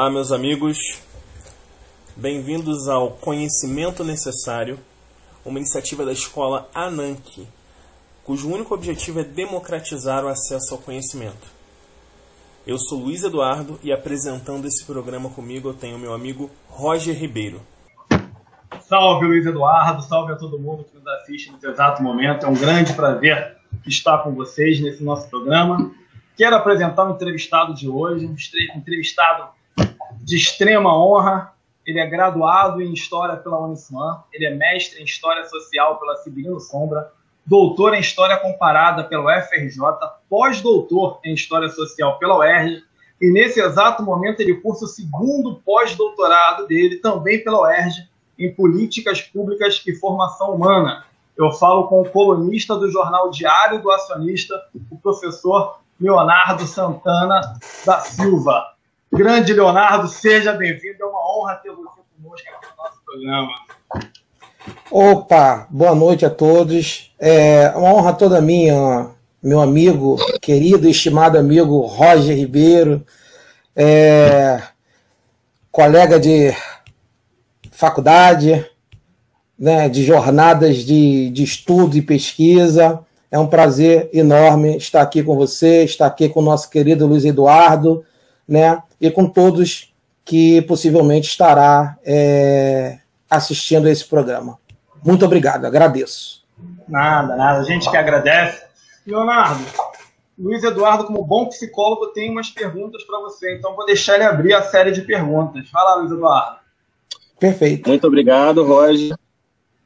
Olá, 0.00 0.08
meus 0.08 0.32
amigos. 0.32 0.78
Bem-vindos 2.16 2.88
ao 2.88 3.10
Conhecimento 3.10 4.02
Necessário, 4.02 4.78
uma 5.44 5.58
iniciativa 5.58 6.06
da 6.06 6.12
escola 6.12 6.66
Ananke, 6.74 7.46
cujo 8.24 8.50
único 8.50 8.72
objetivo 8.72 9.20
é 9.20 9.24
democratizar 9.24 10.24
o 10.24 10.28
acesso 10.28 10.72
ao 10.72 10.80
conhecimento. 10.80 11.46
Eu 12.66 12.78
sou 12.78 12.98
Luiz 12.98 13.22
Eduardo 13.22 13.78
e 13.82 13.92
apresentando 13.92 14.66
esse 14.66 14.86
programa 14.86 15.28
comigo 15.28 15.68
eu 15.68 15.74
tenho 15.74 15.98
meu 15.98 16.14
amigo 16.14 16.50
Roger 16.66 17.14
Ribeiro. 17.14 17.60
Salve 18.80 19.26
Luiz 19.26 19.44
Eduardo, 19.44 20.00
salve 20.00 20.32
a 20.32 20.36
todo 20.36 20.58
mundo 20.58 20.82
que 20.82 20.96
nos 20.96 21.06
assiste 21.08 21.52
nesse 21.52 21.66
exato 21.66 22.02
momento. 22.02 22.46
É 22.46 22.48
um 22.48 22.54
grande 22.54 22.94
prazer 22.94 23.54
estar 23.86 24.16
com 24.20 24.34
vocês 24.34 24.80
nesse 24.80 25.04
nosso 25.04 25.28
programa. 25.28 25.94
Quero 26.38 26.56
apresentar 26.56 27.06
o 27.06 27.10
entrevistado 27.10 27.74
de 27.74 27.86
hoje, 27.86 28.24
um 28.24 28.34
entrevistado 28.78 29.59
de 30.30 30.36
extrema 30.36 30.96
honra. 30.96 31.52
Ele 31.84 31.98
é 31.98 32.06
graduado 32.06 32.80
em 32.80 32.92
História 32.92 33.36
pela 33.36 33.58
Uniswan, 33.58 34.22
ele 34.32 34.46
é 34.46 34.54
mestre 34.54 35.00
em 35.00 35.04
História 35.04 35.44
Social 35.48 35.98
pela 35.98 36.16
Sibirino 36.18 36.60
Sombra, 36.60 37.10
doutor 37.44 37.94
em 37.94 38.00
História 38.00 38.36
Comparada 38.36 39.02
pela 39.02 39.24
UFRJ, 39.24 39.80
pós-doutor 40.28 41.18
em 41.24 41.34
História 41.34 41.68
Social 41.68 42.16
pela 42.18 42.38
UERJ, 42.38 42.84
e 43.20 43.32
nesse 43.32 43.60
exato 43.60 44.04
momento 44.04 44.40
ele 44.40 44.54
cursa 44.60 44.84
o 44.84 44.88
segundo 44.88 45.56
pós-doutorado 45.64 46.68
dele, 46.68 46.98
também 46.98 47.42
pela 47.42 47.62
UERJ, 47.62 48.08
em 48.38 48.54
Políticas 48.54 49.20
Públicas 49.20 49.82
e 49.84 49.94
Formação 49.96 50.54
Humana. 50.54 51.04
Eu 51.36 51.50
falo 51.50 51.88
com 51.88 52.02
o 52.02 52.08
colunista 52.08 52.76
do 52.76 52.88
jornal 52.88 53.30
Diário 53.30 53.82
do 53.82 53.90
Acionista, 53.90 54.54
o 54.90 54.96
professor 54.96 55.80
Leonardo 55.98 56.66
Santana 56.66 57.40
da 57.84 57.98
Silva. 58.00 58.79
Grande 59.12 59.52
Leonardo, 59.52 60.06
seja 60.06 60.52
bem-vindo. 60.52 61.02
É 61.02 61.04
uma 61.04 61.36
honra 61.36 61.56
ter 61.56 61.72
você 61.72 62.00
conosco 62.16 62.48
aqui 62.48 62.66
no 62.70 62.84
nosso 62.84 63.00
programa. 63.04 63.50
Opa, 64.88 65.66
boa 65.68 65.96
noite 65.96 66.24
a 66.24 66.30
todos. 66.30 67.12
É 67.18 67.70
uma 67.74 67.92
honra 67.92 68.12
toda 68.12 68.40
minha, 68.40 69.10
meu 69.42 69.60
amigo, 69.60 70.16
querido 70.40 70.86
e 70.86 70.92
estimado 70.92 71.36
amigo 71.36 71.80
Roger 71.80 72.36
Ribeiro, 72.36 73.04
é, 73.74 74.62
colega 75.72 76.20
de 76.20 76.54
faculdade, 77.72 78.64
né, 79.58 79.88
de 79.88 80.04
jornadas 80.04 80.78
de, 80.78 81.30
de 81.30 81.42
estudo 81.42 81.96
e 81.96 82.02
pesquisa. 82.02 83.00
É 83.28 83.38
um 83.40 83.48
prazer 83.48 84.08
enorme 84.12 84.76
estar 84.76 85.02
aqui 85.02 85.20
com 85.20 85.34
você, 85.34 85.82
estar 85.82 86.06
aqui 86.06 86.28
com 86.28 86.38
o 86.38 86.44
nosso 86.44 86.70
querido 86.70 87.08
Luiz 87.08 87.24
Eduardo, 87.24 88.04
né? 88.50 88.82
E 89.00 89.08
com 89.12 89.26
todos 89.26 89.94
que 90.24 90.60
possivelmente 90.62 91.28
estará 91.28 91.96
é, 92.04 92.98
assistindo 93.30 93.86
a 93.86 93.90
esse 93.90 94.04
programa. 94.04 94.58
Muito 95.04 95.24
obrigado, 95.24 95.64
agradeço. 95.64 96.44
Nada, 96.88 97.36
nada. 97.36 97.60
A 97.60 97.62
gente 97.62 97.88
que 97.88 97.96
agradece. 97.96 98.64
Leonardo, 99.06 99.64
Luiz 100.36 100.62
Eduardo, 100.62 101.04
como 101.04 101.24
bom 101.24 101.46
psicólogo, 101.46 102.08
tem 102.08 102.30
umas 102.30 102.50
perguntas 102.50 103.02
para 103.04 103.20
você, 103.20 103.56
então 103.56 103.74
vou 103.74 103.86
deixar 103.86 104.16
ele 104.16 104.24
abrir 104.24 104.52
a 104.52 104.62
série 104.62 104.90
de 104.90 105.02
perguntas. 105.02 105.68
Fala, 105.70 105.96
Luiz 105.96 106.10
Eduardo. 106.10 106.58
Perfeito. 107.38 107.88
Muito 107.88 108.06
obrigado, 108.06 108.64
Roger. 108.64 109.16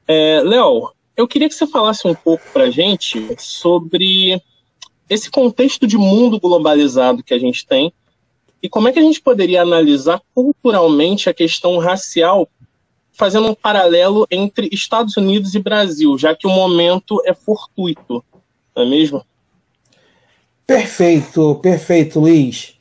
É, 0.09 0.41
Léo, 0.43 0.91
eu 1.17 1.29
queria 1.29 1.49
que 1.49 1.55
você 1.55 1.67
falasse 1.67 2.07
um 2.09 2.15
pouco 2.15 2.45
para 2.53 2.65
a 2.65 2.71
gente 2.71 3.37
sobre 3.39 4.43
esse 5.09 5.31
contexto 5.31 5.87
de 5.87 5.97
mundo 5.97 6.41
globalizado 6.41 7.23
que 7.23 7.35
a 7.35 7.39
gente 7.39 7.67
tem 7.67 7.93
e 8.65 8.69
como 8.71 8.89
é 8.89 8.93
que 8.93 8.99
a 8.99 9.03
gente 9.03 9.21
poderia 9.21 9.61
analisar 9.61 10.23
culturalmente 10.35 11.29
a 11.29 11.35
questão 11.35 11.77
racial, 11.77 12.49
fazendo 13.13 13.49
um 13.49 13.55
paralelo 13.55 14.27
entre 14.31 14.71
Estados 14.73 15.19
Unidos 15.19 15.55
e 15.55 15.59
Brasil, 15.59 16.17
já 16.17 16.35
que 16.35 16.47
o 16.47 16.51
momento 16.51 17.21
é 17.27 17.35
fortuito, 17.35 18.25
não 18.75 18.85
é 18.85 18.89
mesmo? 18.89 19.23
Perfeito, 20.67 21.57
perfeito, 21.57 22.19
Luiz. 22.19 22.79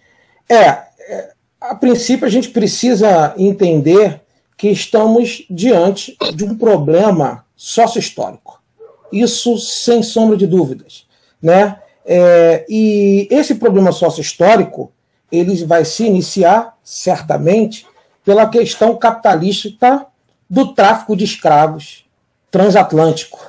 É, 0.50 0.58
é 0.60 1.34
a 1.60 1.76
princípio 1.76 2.26
a 2.26 2.32
gente 2.32 2.52
precisa 2.52 3.36
entender 3.38 4.22
que 4.58 4.70
estamos 4.70 5.46
diante 5.50 6.16
de 6.34 6.46
um 6.46 6.58
problema 6.58 7.46
sócio-histórico. 7.58 8.64
Isso 9.12 9.58
sem 9.58 10.02
sombra 10.02 10.38
de 10.38 10.48
dúvidas. 10.48 11.06
Né? 11.42 11.78
É, 12.06 12.66
e 12.70 13.28
esse 13.30 13.56
problema 13.56 13.92
sócio-histórico 13.92 14.94
ele 15.34 15.66
vai 15.66 15.84
se 15.84 16.06
iniciar, 16.06 16.78
certamente, 16.84 17.88
pela 18.24 18.48
questão 18.48 18.96
capitalista 18.96 20.06
do 20.48 20.74
tráfico 20.74 21.16
de 21.16 21.24
escravos 21.24 22.06
transatlântico, 22.52 23.40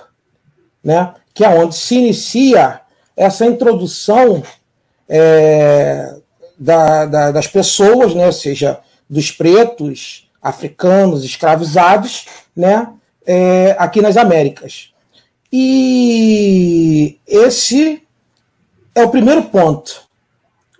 né? 0.83 1.15
que 1.35 1.45
é 1.45 1.49
onde 1.49 1.75
se 1.75 1.97
inicia 1.97 2.81
essa 3.15 3.45
introdução 3.45 4.43
é, 5.07 6.17
da, 6.59 7.05
da, 7.05 7.31
das 7.33 7.47
pessoas, 7.47 8.15
né? 8.15 8.25
ou 8.25 8.33
seja, 8.33 8.81
dos 9.09 9.31
pretos, 9.31 10.31
africanos, 10.41 11.23
escravizados, 11.23 12.27
né? 12.57 12.89
É, 13.27 13.75
aqui 13.79 14.03
nas 14.03 14.19
Américas. 14.19 14.93
E 15.51 17.19
esse 17.27 18.03
é 18.95 19.03
o 19.03 19.09
primeiro 19.09 19.45
ponto. 19.45 20.04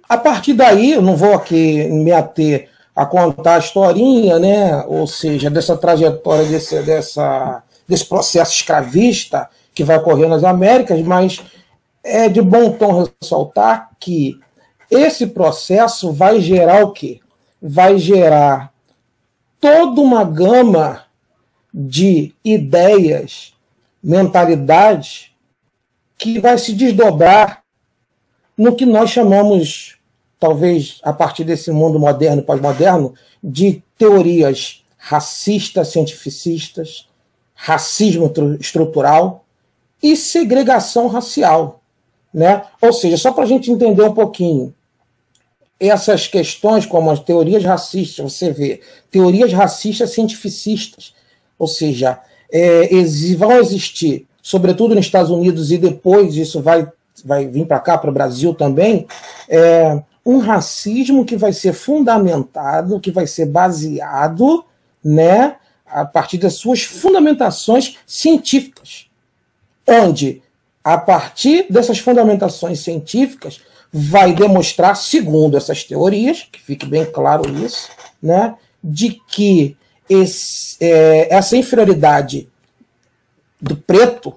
A 0.09 0.19
partir 0.19 0.53
daí, 0.53 0.93
eu 0.93 1.03
não 1.03 1.17
vou 1.17 1.35
aqui 1.35 1.85
me 1.89 2.13
ater 2.13 2.69
a 2.95 3.05
contar 3.05 3.57
a 3.57 3.59
historinha, 3.59 4.39
né? 4.39 4.85
ou 4.87 5.07
seja, 5.07 5.51
dessa 5.51 5.77
trajetória, 5.77 6.45
desse, 6.47 6.81
dessa, 6.83 7.63
desse 7.89 8.05
processo 8.05 8.53
escravista 8.53 9.49
que 9.75 9.83
vai 9.83 9.97
ocorrer 9.97 10.29
nas 10.29 10.45
Américas, 10.45 11.01
mas 11.03 11.43
é 12.05 12.29
de 12.29 12.41
bom 12.41 12.71
tom 12.71 13.09
ressaltar 13.21 13.91
que 13.99 14.39
esse 14.91 15.27
processo 15.27 16.13
vai 16.13 16.41
gerar 16.41 16.85
o 16.85 16.93
quê? 16.93 17.19
Vai 17.61 17.99
gerar 17.99 18.73
toda 19.61 20.01
uma 20.01 20.23
gama 20.23 21.05
de 21.73 22.33
ideias, 22.45 23.55
mentalidades 24.03 25.31
que 26.17 26.39
vai 26.39 26.59
se 26.59 26.75
desdobrar 26.75 27.64
no 28.57 28.75
que 28.75 28.87
nós 28.87 29.11
chamamos, 29.11 29.97
talvez 30.39 31.01
a 31.03 31.13
partir 31.13 31.45
desse 31.45 31.71
mundo 31.71 31.99
moderno 31.99 32.43
e 32.43 32.45
pós-moderno, 32.45 33.15
de 33.43 33.83
teorias 33.99 34.85
racistas, 34.97 35.89
cientificistas, 35.89 37.09
racismo 37.55 38.33
estrutural 38.61 39.45
e 40.03 40.17
segregação 40.17 41.09
racial. 41.09 41.81
Né? 42.33 42.63
Ou 42.81 42.93
seja, 42.93 43.17
só 43.17 43.33
para 43.33 43.45
a 43.45 43.47
gente 43.47 43.71
entender 43.71 44.03
um 44.03 44.15
pouquinho, 44.15 44.75
essas 45.79 46.27
questões, 46.27 46.87
como 46.87 47.11
as 47.11 47.21
teorias 47.21 47.65
racistas, 47.65 48.33
você 48.33 48.51
vê, 48.51 48.81
teorias 49.11 49.53
racistas 49.53 50.11
cientificistas, 50.11 51.15
ou 51.59 51.67
seja, 51.67 52.19
é, 52.51 52.89
vão 53.37 53.53
existir, 53.59 54.27
sobretudo 54.43 54.95
nos 54.95 55.07
Estados 55.07 55.31
Unidos, 55.31 55.71
e 55.71 55.79
depois 55.79 56.37
isso 56.37 56.61
vai 56.63 56.91
vai 57.25 57.47
vir 57.47 57.67
para 57.67 57.81
cá, 57.81 57.97
para 57.97 58.11
o 58.11 58.15
Brasil 58.15 58.55
também, 58.55 59.07
é 59.49 60.03
um 60.25 60.39
racismo 60.39 61.25
que 61.25 61.37
vai 61.37 61.53
ser 61.53 61.73
fundamentado, 61.73 63.01
que 63.01 63.11
vai 63.11 63.27
ser 63.27 63.47
baseado 63.47 64.65
né, 65.03 65.57
a 65.87 66.05
partir 66.05 66.39
das 66.39 66.55
suas 66.55 66.83
fundamentações 66.83 67.97
científicas, 68.07 69.07
onde, 69.87 70.43
a 70.83 70.97
partir 70.97 71.67
dessas 71.71 71.99
fundamentações 71.99 72.81
científicas, 72.81 73.61
vai 73.93 74.33
demonstrar, 74.33 74.97
segundo 74.97 75.57
essas 75.57 75.85
teorias, 75.85 76.49
que 76.51 76.61
fique 76.61 76.87
bem 76.87 77.05
claro 77.05 77.49
isso, 77.65 77.91
né, 78.23 78.57
de 78.83 79.21
que 79.29 79.77
esse, 80.09 80.77
é, 80.81 81.35
essa 81.35 81.57
inferioridade 81.57 82.49
do 83.61 83.77
preto, 83.77 84.35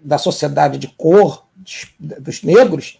da 0.00 0.16
sociedade 0.16 0.78
de 0.78 0.88
cor, 0.88 1.43
dos 1.98 2.42
negros, 2.42 2.98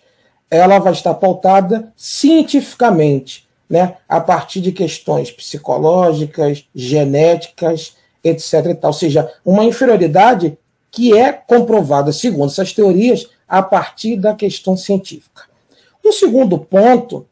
ela 0.50 0.78
vai 0.78 0.92
estar 0.92 1.14
pautada 1.14 1.92
cientificamente, 1.96 3.48
né, 3.68 3.96
a 4.08 4.20
partir 4.20 4.60
de 4.60 4.72
questões 4.72 5.30
psicológicas, 5.30 6.64
genéticas, 6.74 7.96
etc. 8.22 8.78
Ou 8.82 8.92
seja, 8.92 9.32
uma 9.44 9.64
inferioridade 9.64 10.56
que 10.90 11.16
é 11.16 11.32
comprovada, 11.32 12.12
segundo 12.12 12.50
essas 12.50 12.72
teorias, 12.72 13.28
a 13.48 13.62
partir 13.62 14.16
da 14.16 14.34
questão 14.34 14.76
científica. 14.76 15.42
Um 16.04 16.12
segundo 16.12 16.58
ponto 16.58 17.26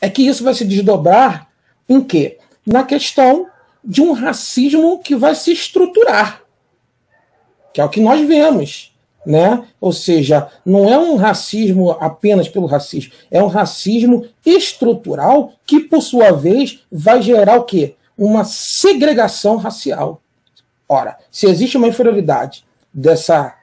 é 0.00 0.10
que 0.10 0.22
isso 0.22 0.44
vai 0.44 0.54
se 0.54 0.64
desdobrar 0.64 1.48
em 1.88 2.02
quê? 2.02 2.38
Na 2.66 2.84
questão 2.84 3.46
de 3.82 4.02
um 4.02 4.12
racismo 4.12 4.98
que 4.98 5.16
vai 5.16 5.34
se 5.34 5.52
estruturar, 5.52 6.42
que 7.72 7.80
é 7.80 7.84
o 7.84 7.88
que 7.88 8.00
nós 8.00 8.26
vemos 8.26 8.94
né? 9.24 9.64
Ou 9.80 9.92
seja, 9.92 10.48
não 10.64 10.88
é 10.88 10.98
um 10.98 11.16
racismo 11.16 11.90
apenas 11.92 12.48
pelo 12.48 12.66
racismo, 12.66 13.12
é 13.30 13.42
um 13.42 13.48
racismo 13.48 14.26
estrutural 14.44 15.52
que, 15.66 15.80
por 15.80 16.02
sua 16.02 16.32
vez, 16.32 16.80
vai 16.90 17.20
gerar 17.20 17.56
o 17.56 17.64
quê? 17.64 17.94
Uma 18.16 18.44
segregação 18.44 19.56
racial. 19.56 20.20
Ora, 20.88 21.18
se 21.30 21.46
existe 21.46 21.76
uma 21.76 21.88
inferioridade 21.88 22.64
dessa 22.92 23.54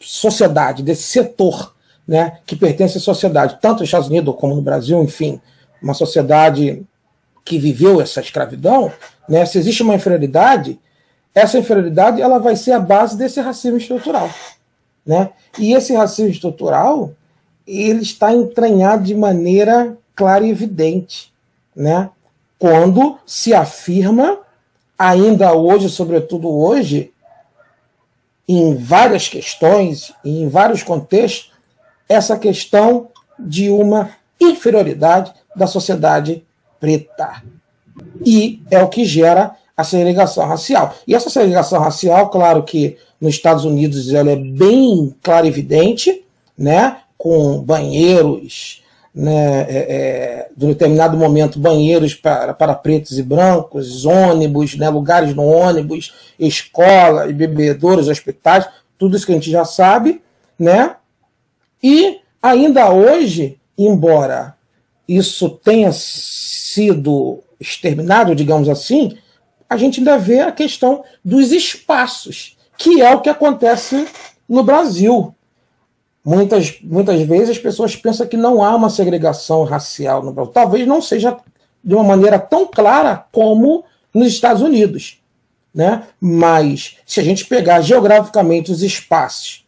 sociedade, 0.00 0.82
desse 0.82 1.02
setor, 1.02 1.74
né, 2.08 2.38
que 2.46 2.56
pertence 2.56 2.96
à 2.96 3.00
sociedade, 3.00 3.58
tanto 3.60 3.80
nos 3.80 3.88
Estados 3.88 4.08
Unidos 4.08 4.34
como 4.38 4.56
no 4.56 4.62
Brasil, 4.62 5.02
enfim, 5.02 5.40
uma 5.82 5.94
sociedade 5.94 6.82
que 7.44 7.58
viveu 7.58 8.00
essa 8.00 8.20
escravidão, 8.20 8.90
né, 9.28 9.44
se 9.44 9.58
existe 9.58 9.82
uma 9.82 9.94
inferioridade, 9.94 10.80
essa 11.34 11.58
inferioridade 11.58 12.20
ela 12.20 12.38
vai 12.38 12.56
ser 12.56 12.72
a 12.72 12.80
base 12.80 13.16
desse 13.16 13.40
racismo 13.40 13.76
estrutural. 13.76 14.28
Né? 15.10 15.30
E 15.58 15.72
esse 15.72 15.92
racismo 15.92 16.30
estrutural 16.30 17.10
ele 17.66 18.00
está 18.00 18.32
entranhado 18.32 19.02
de 19.02 19.12
maneira 19.12 19.98
clara 20.14 20.46
e 20.46 20.50
evidente, 20.50 21.32
né? 21.74 22.10
quando 22.56 23.18
se 23.26 23.52
afirma, 23.52 24.38
ainda 24.96 25.52
hoje, 25.52 25.88
sobretudo 25.88 26.48
hoje, 26.48 27.12
em 28.46 28.76
várias 28.76 29.26
questões, 29.26 30.12
em 30.24 30.48
vários 30.48 30.84
contextos, 30.84 31.50
essa 32.08 32.38
questão 32.38 33.08
de 33.36 33.68
uma 33.68 34.10
inferioridade 34.40 35.32
da 35.56 35.66
sociedade 35.66 36.46
preta. 36.78 37.42
E 38.24 38.62
é 38.70 38.80
o 38.80 38.88
que 38.88 39.04
gera 39.04 39.56
a 39.80 39.84
segregação 39.84 40.46
racial. 40.46 40.94
E 41.06 41.14
essa 41.14 41.30
segregação 41.30 41.80
racial, 41.80 42.28
claro 42.30 42.62
que 42.62 42.96
nos 43.20 43.34
Estados 43.34 43.64
Unidos 43.64 44.12
ela 44.12 44.30
é 44.30 44.36
bem 44.36 45.14
clara 45.22 45.46
e 45.46 45.48
evidente, 45.48 46.24
né, 46.56 46.98
com 47.16 47.60
banheiros, 47.60 48.82
né, 49.14 49.62
é, 49.62 49.66
é, 49.68 50.48
de 50.56 50.64
um 50.64 50.68
determinado 50.68 51.16
momento, 51.16 51.58
banheiros 51.58 52.14
para, 52.14 52.54
para 52.54 52.74
pretos 52.74 53.18
e 53.18 53.22
brancos, 53.22 54.04
ônibus, 54.04 54.76
né, 54.76 54.88
lugares 54.88 55.34
no 55.34 55.44
ônibus, 55.44 56.12
escolas, 56.38 57.32
bebedouros, 57.32 58.08
hospitais, 58.08 58.68
tudo 58.98 59.16
isso 59.16 59.26
que 59.26 59.32
a 59.32 59.34
gente 59.34 59.50
já 59.50 59.64
sabe, 59.64 60.22
né? 60.58 60.96
E 61.82 62.18
ainda 62.42 62.90
hoje, 62.90 63.58
embora 63.76 64.54
isso 65.08 65.48
tenha 65.48 65.90
sido 65.92 67.42
exterminado, 67.58 68.34
digamos 68.34 68.68
assim, 68.68 69.16
a 69.70 69.76
gente 69.76 70.00
ainda 70.00 70.18
vê 70.18 70.40
a 70.40 70.50
questão 70.50 71.04
dos 71.24 71.52
espaços, 71.52 72.56
que 72.76 73.00
é 73.00 73.14
o 73.14 73.20
que 73.20 73.28
acontece 73.28 74.04
no 74.48 74.64
Brasil. 74.64 75.32
Muitas, 76.24 76.80
muitas 76.82 77.22
vezes 77.22 77.50
as 77.50 77.58
pessoas 77.58 77.94
pensam 77.94 78.26
que 78.26 78.36
não 78.36 78.64
há 78.64 78.74
uma 78.74 78.90
segregação 78.90 79.62
racial 79.62 80.24
no 80.24 80.32
Brasil. 80.32 80.52
Talvez 80.52 80.86
não 80.88 81.00
seja 81.00 81.36
de 81.84 81.94
uma 81.94 82.02
maneira 82.02 82.36
tão 82.36 82.66
clara 82.66 83.24
como 83.30 83.84
nos 84.12 84.26
Estados 84.26 84.60
Unidos. 84.60 85.20
Né? 85.72 86.02
Mas 86.20 86.96
se 87.06 87.20
a 87.20 87.22
gente 87.22 87.46
pegar 87.46 87.80
geograficamente 87.80 88.72
os 88.72 88.82
espaços 88.82 89.64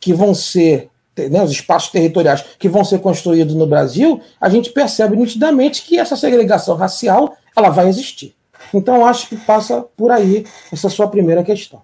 que 0.00 0.12
vão 0.12 0.34
ser, 0.34 0.90
né, 1.16 1.44
os 1.44 1.52
espaços 1.52 1.92
territoriais 1.92 2.44
que 2.58 2.68
vão 2.68 2.84
ser 2.84 2.98
construídos 2.98 3.54
no 3.54 3.68
Brasil, 3.68 4.20
a 4.40 4.48
gente 4.48 4.70
percebe 4.70 5.14
nitidamente 5.14 5.82
que 5.82 5.96
essa 5.96 6.16
segregação 6.16 6.74
racial 6.74 7.36
ela 7.56 7.70
vai 7.70 7.88
existir. 7.88 8.34
Então, 8.74 9.06
acho 9.06 9.28
que 9.28 9.36
passa 9.36 9.82
por 9.96 10.10
aí 10.10 10.44
essa 10.72 10.88
sua 10.88 11.08
primeira 11.08 11.44
questão. 11.44 11.82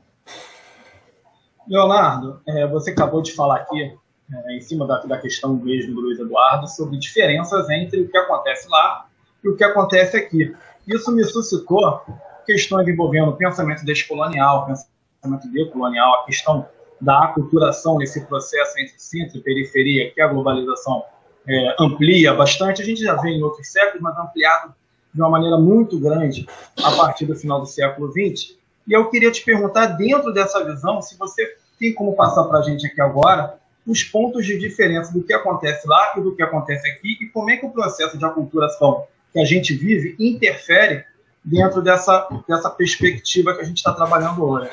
Leonardo, 1.69 2.41
é, 2.49 2.67
você 2.67 2.91
acabou 2.91 3.23
de 3.23 3.33
falar 3.33 3.57
aqui, 3.57 3.97
é, 4.33 4.57
em 4.57 4.61
cima 4.61 4.87
da, 4.87 5.01
da 5.01 5.19
questão 5.19 5.55
mesmo 5.55 5.95
do 5.95 6.01
Luiz 6.01 6.19
Eduardo, 6.19 6.67
sobre 6.67 6.99
diferenças 6.99 7.71
entre 7.71 8.01
o 8.01 8.09
que 8.09 8.17
acontece 8.17 8.69
lá 8.69 9.07
e 9.45 9.49
o 9.49 9.57
que 9.57 9.63
acontece 9.63 10.17
aqui. 10.17 10.55
Isso 10.87 11.13
me 11.13 11.23
suscitou 11.25 12.03
questões 12.45 12.89
envolvendo 12.89 13.29
o 13.31 13.37
pensamento 13.37 13.85
descolonial, 13.85 14.67
pensamento 14.67 15.49
decolonial, 15.53 16.23
a 16.23 16.25
questão 16.25 16.67
da 17.01 17.25
aculturação 17.25 17.99
nesse 17.99 18.27
processo 18.27 18.79
entre 18.79 18.95
centro 18.99 19.39
e 19.39 19.41
periferia, 19.41 20.11
que 20.13 20.21
a 20.21 20.27
globalização 20.27 21.05
é, 21.49 21.77
amplia 21.79 22.35
bastante. 22.35 22.83
A 22.83 22.85
gente 22.85 23.03
já 23.03 23.15
vê 23.15 23.31
em 23.31 23.43
outros 23.43 23.71
séculos, 23.71 24.03
mas 24.03 24.19
ampliado 24.19 24.75
de 25.13 25.21
uma 25.21 25.31
maneira 25.31 25.59
muito 25.59 25.99
grande 25.99 26.47
a 26.77 26.93
partir 26.93 27.27
do 27.27 27.35
final 27.35 27.61
do 27.61 27.67
século 27.67 28.11
XX. 28.11 28.57
E 28.87 28.93
eu 28.93 29.09
queria 29.11 29.31
te 29.31 29.45
perguntar, 29.45 29.87
dentro 29.87 30.33
dessa 30.33 30.65
visão, 30.65 31.03
se 31.03 31.17
você 31.17 31.57
tem 31.79 31.95
como 31.95 32.15
passar 32.15 32.45
para 32.45 32.59
a 32.59 32.63
gente 32.63 32.87
aqui 32.87 33.01
agora 33.01 33.59
os 33.87 34.05
pontos 34.05 34.47
de 34.47 34.59
diferença 34.59 35.13
do 35.13 35.23
que 35.23 35.33
acontece 35.33 35.87
lá 35.89 36.15
e 36.17 36.21
do 36.21 36.35
que 36.35 36.43
acontece 36.43 36.89
aqui 36.89 37.17
e 37.21 37.27
como 37.27 37.51
é 37.51 37.57
que 37.57 37.67
o 37.67 37.71
processo 37.71 38.17
de 38.17 38.25
aculturação 38.25 39.05
que 39.33 39.41
a 39.41 39.45
gente 39.45 39.75
vive 39.75 40.15
interfere 40.19 41.05
dentro 41.45 41.81
dessa, 41.81 42.29
dessa 42.47 42.69
perspectiva 42.71 43.55
que 43.55 43.63
a 43.63 43.65
gente 43.65 43.79
está 43.79 43.93
trabalhando 43.93 44.45
hoje. 44.45 44.71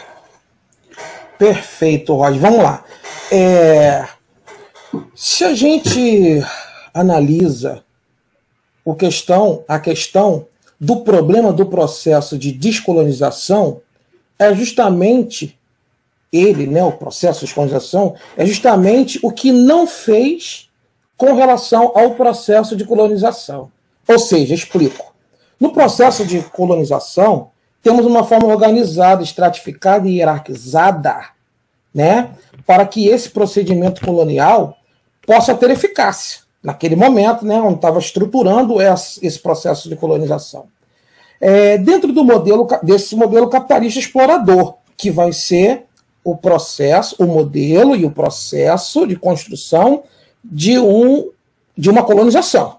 Perfeito, 1.37 2.13
Rod. 2.15 2.37
Vamos 2.37 2.63
lá. 2.63 2.83
É... 3.31 4.07
Se 5.15 5.43
a 5.43 5.53
gente 5.53 6.43
analisa 6.93 7.83
o 8.87 8.95
questão, 8.95 9.65
a 9.67 9.77
questão 9.81 10.45
do 10.79 11.01
problema 11.01 11.51
do 11.51 11.65
processo 11.65 12.37
de 12.37 12.53
descolonização 12.53 13.81
é 14.39 14.55
justamente 14.55 15.59
ele, 16.31 16.65
né, 16.67 16.81
o 16.81 16.93
processo 16.93 17.41
de 17.41 17.47
descolonização, 17.47 18.15
é 18.37 18.45
justamente 18.45 19.19
o 19.21 19.29
que 19.29 19.51
não 19.51 19.85
fez 19.85 20.69
com 21.17 21.33
relação 21.33 21.91
ao 21.95 22.11
processo 22.11 22.77
de 22.77 22.85
colonização. 22.85 23.69
Ou 24.07 24.17
seja, 24.17 24.55
explico. 24.55 25.13
No 25.59 25.73
processo 25.73 26.25
de 26.25 26.41
colonização, 26.43 27.49
temos 27.83 28.05
uma 28.05 28.23
forma 28.23 28.47
organizada, 28.47 29.21
estratificada 29.21 30.07
e 30.07 30.19
hierarquizada, 30.19 31.31
né, 31.93 32.29
para 32.65 32.85
que 32.85 33.09
esse 33.09 33.31
procedimento 33.31 33.99
colonial 33.99 34.77
possa 35.25 35.53
ter 35.53 35.71
eficácia 35.71 36.46
naquele 36.61 36.95
momento, 36.95 37.45
né, 37.45 37.61
onde 37.61 37.75
estava 37.75 37.99
estruturando 37.99 38.77
esse 38.81 39.39
processo 39.39 39.89
de 39.89 39.95
colonização. 39.95 40.65
É, 41.39 41.77
dentro 41.77 42.11
do 42.11 42.23
modelo 42.23 42.67
desse 42.81 43.15
modelo 43.15 43.47
capitalista 43.49 43.99
explorador, 43.99 44.75
que 44.95 45.11
vai 45.11 45.31
ser 45.31 45.85
o 46.23 46.35
processo, 46.35 47.15
o 47.19 47.25
modelo 47.25 47.95
e 47.95 48.03
o 48.03 48.11
processo 48.11 49.07
de 49.07 49.15
construção 49.15 50.03
de, 50.43 50.77
um, 50.79 51.29
de 51.77 51.89
uma 51.89 52.03
colonização. 52.03 52.77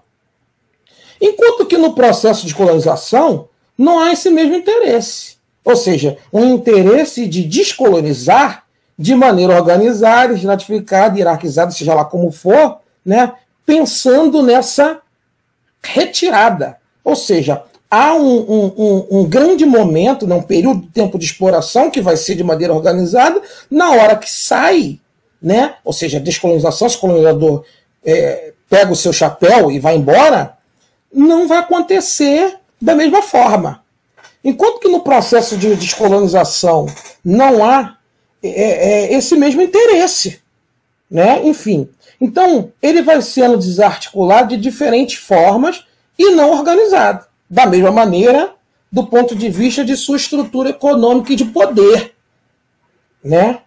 Enquanto 1.21 1.65
que 1.65 1.77
no 1.77 1.93
processo 1.93 2.45
de 2.45 2.53
colonização 2.53 3.47
não 3.77 3.99
há 3.99 4.11
esse 4.11 4.29
mesmo 4.29 4.55
interesse. 4.55 5.37
Ou 5.63 5.75
seja, 5.75 6.17
um 6.33 6.45
interesse 6.45 7.25
de 7.27 7.43
descolonizar 7.43 8.65
de 8.97 9.15
maneira 9.15 9.55
organizada, 9.55 10.33
estratificada, 10.33 11.17
hierarquizada, 11.17 11.71
seja 11.71 11.93
lá 11.93 12.03
como 12.03 12.31
for, 12.31 12.79
né, 13.05 13.33
pensando 13.69 14.41
nessa 14.41 14.99
retirada. 15.83 16.77
Ou 17.03 17.15
seja, 17.15 17.61
há 17.87 18.15
um, 18.15 18.39
um, 18.39 18.73
um, 18.75 19.07
um, 19.19 19.29
grande 19.29 19.63
momento, 19.63 20.25
né, 20.25 20.33
um 20.33 20.41
período 20.41 20.81
de 20.81 20.87
tempo 20.87 21.19
de 21.19 21.25
exploração 21.25 21.91
que 21.91 22.01
vai 22.01 22.17
ser 22.17 22.33
de 22.33 22.43
maneira 22.43 22.73
organizada, 22.73 23.39
na 23.69 23.91
hora 23.91 24.15
que 24.15 24.27
sai, 24.27 24.99
né, 25.39 25.75
ou 25.85 25.93
seja, 25.93 26.19
descolonização, 26.19 26.89
se 26.89 26.97
o 26.97 26.99
colonizador 26.99 27.63
é, 28.03 28.53
pega 28.67 28.91
o 28.91 28.95
seu 28.95 29.13
chapéu 29.13 29.69
e 29.69 29.77
vai 29.77 29.95
embora, 29.95 30.57
não 31.13 31.47
vai 31.47 31.59
acontecer 31.59 32.57
da 32.81 32.95
mesma 32.95 33.21
forma. 33.21 33.83
Enquanto 34.43 34.79
que 34.79 34.89
no 34.89 35.01
processo 35.01 35.55
de 35.55 35.75
descolonização 35.75 36.87
não 37.23 37.63
há 37.63 37.97
é, 38.41 38.49
é, 38.49 39.13
esse 39.13 39.35
mesmo 39.35 39.61
interesse. 39.61 40.41
Né? 41.09 41.47
Enfim, 41.47 41.89
então, 42.21 42.71
ele 42.81 43.01
vai 43.01 43.21
sendo 43.21 43.57
desarticulado 43.57 44.49
de 44.49 44.57
diferentes 44.57 45.15
formas 45.15 45.85
e 46.17 46.31
não 46.31 46.51
organizado. 46.51 47.25
Da 47.49 47.65
mesma 47.65 47.91
maneira, 47.91 48.51
do 48.91 49.05
ponto 49.05 49.35
de 49.35 49.49
vista 49.49 49.83
de 49.83 49.95
sua 49.95 50.17
estrutura 50.17 50.69
econômica 50.69 51.33
e 51.33 51.35
de 51.35 51.45
poder. 51.45 52.13
Né? 53.23 53.59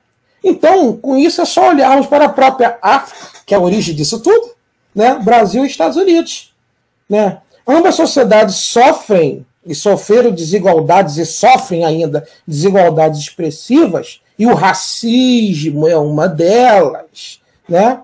Então, 0.45 0.97
com 0.97 1.17
isso 1.17 1.41
é 1.41 1.45
só 1.45 1.71
olharmos 1.71 2.07
para 2.07 2.27
a 2.27 2.29
própria 2.29 2.79
África, 2.83 3.41
que 3.47 3.55
é 3.55 3.57
a 3.57 3.61
origem 3.61 3.95
disso 3.95 4.21
tudo, 4.21 4.53
né? 4.95 5.15
Brasil 5.15 5.65
e 5.65 5.69
Estados 5.69 5.97
Unidos. 5.97 6.53
Né? 7.09 7.39
Ambas 7.67 7.95
sociedades 7.95 8.57
sofrem 8.57 9.47
e 9.65 9.75
sofreram 9.75 10.33
desigualdades 10.33 11.17
e 11.17 11.25
sofrem 11.25 11.85
ainda 11.85 12.27
desigualdades 12.47 13.21
expressivas, 13.21 14.21
e 14.39 14.47
o 14.47 14.55
racismo 14.55 15.87
é 15.89 15.97
uma 15.97 16.29
delas. 16.29 17.41
Né? 17.69 18.01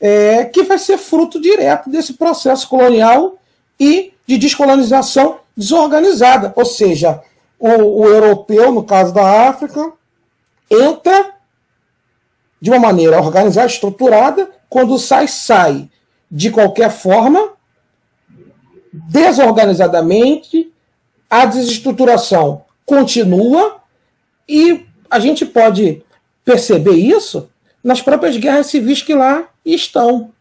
é, 0.00 0.44
que 0.44 0.62
vai 0.62 0.78
ser 0.78 0.98
fruto 0.98 1.40
direto 1.40 1.90
desse 1.90 2.14
processo 2.14 2.68
colonial 2.68 3.36
e 3.78 4.12
de 4.26 4.38
descolonização 4.38 5.38
desorganizada. 5.56 6.52
Ou 6.56 6.64
seja, 6.64 7.22
o, 7.58 8.02
o 8.02 8.06
europeu, 8.06 8.72
no 8.72 8.84
caso 8.84 9.12
da 9.12 9.48
África, 9.48 9.92
entra 10.70 11.34
de 12.60 12.70
uma 12.70 12.78
maneira 12.78 13.20
organizada, 13.20 13.66
estruturada, 13.66 14.50
quando 14.68 14.98
sai, 14.98 15.26
sai 15.26 15.88
de 16.30 16.50
qualquer 16.50 16.90
forma, 16.90 17.52
desorganizadamente, 18.92 20.72
a 21.30 21.44
desestruturação 21.44 22.64
continua 22.84 23.76
e 24.48 24.86
a 25.10 25.18
gente 25.18 25.46
pode 25.46 26.02
perceber 26.44 26.94
isso 26.94 27.48
nas 27.82 28.00
próprias 28.00 28.36
guerras 28.36 28.66
civis 28.66 29.02
que 29.02 29.14
lá 29.14 29.48
estão. 29.64 30.32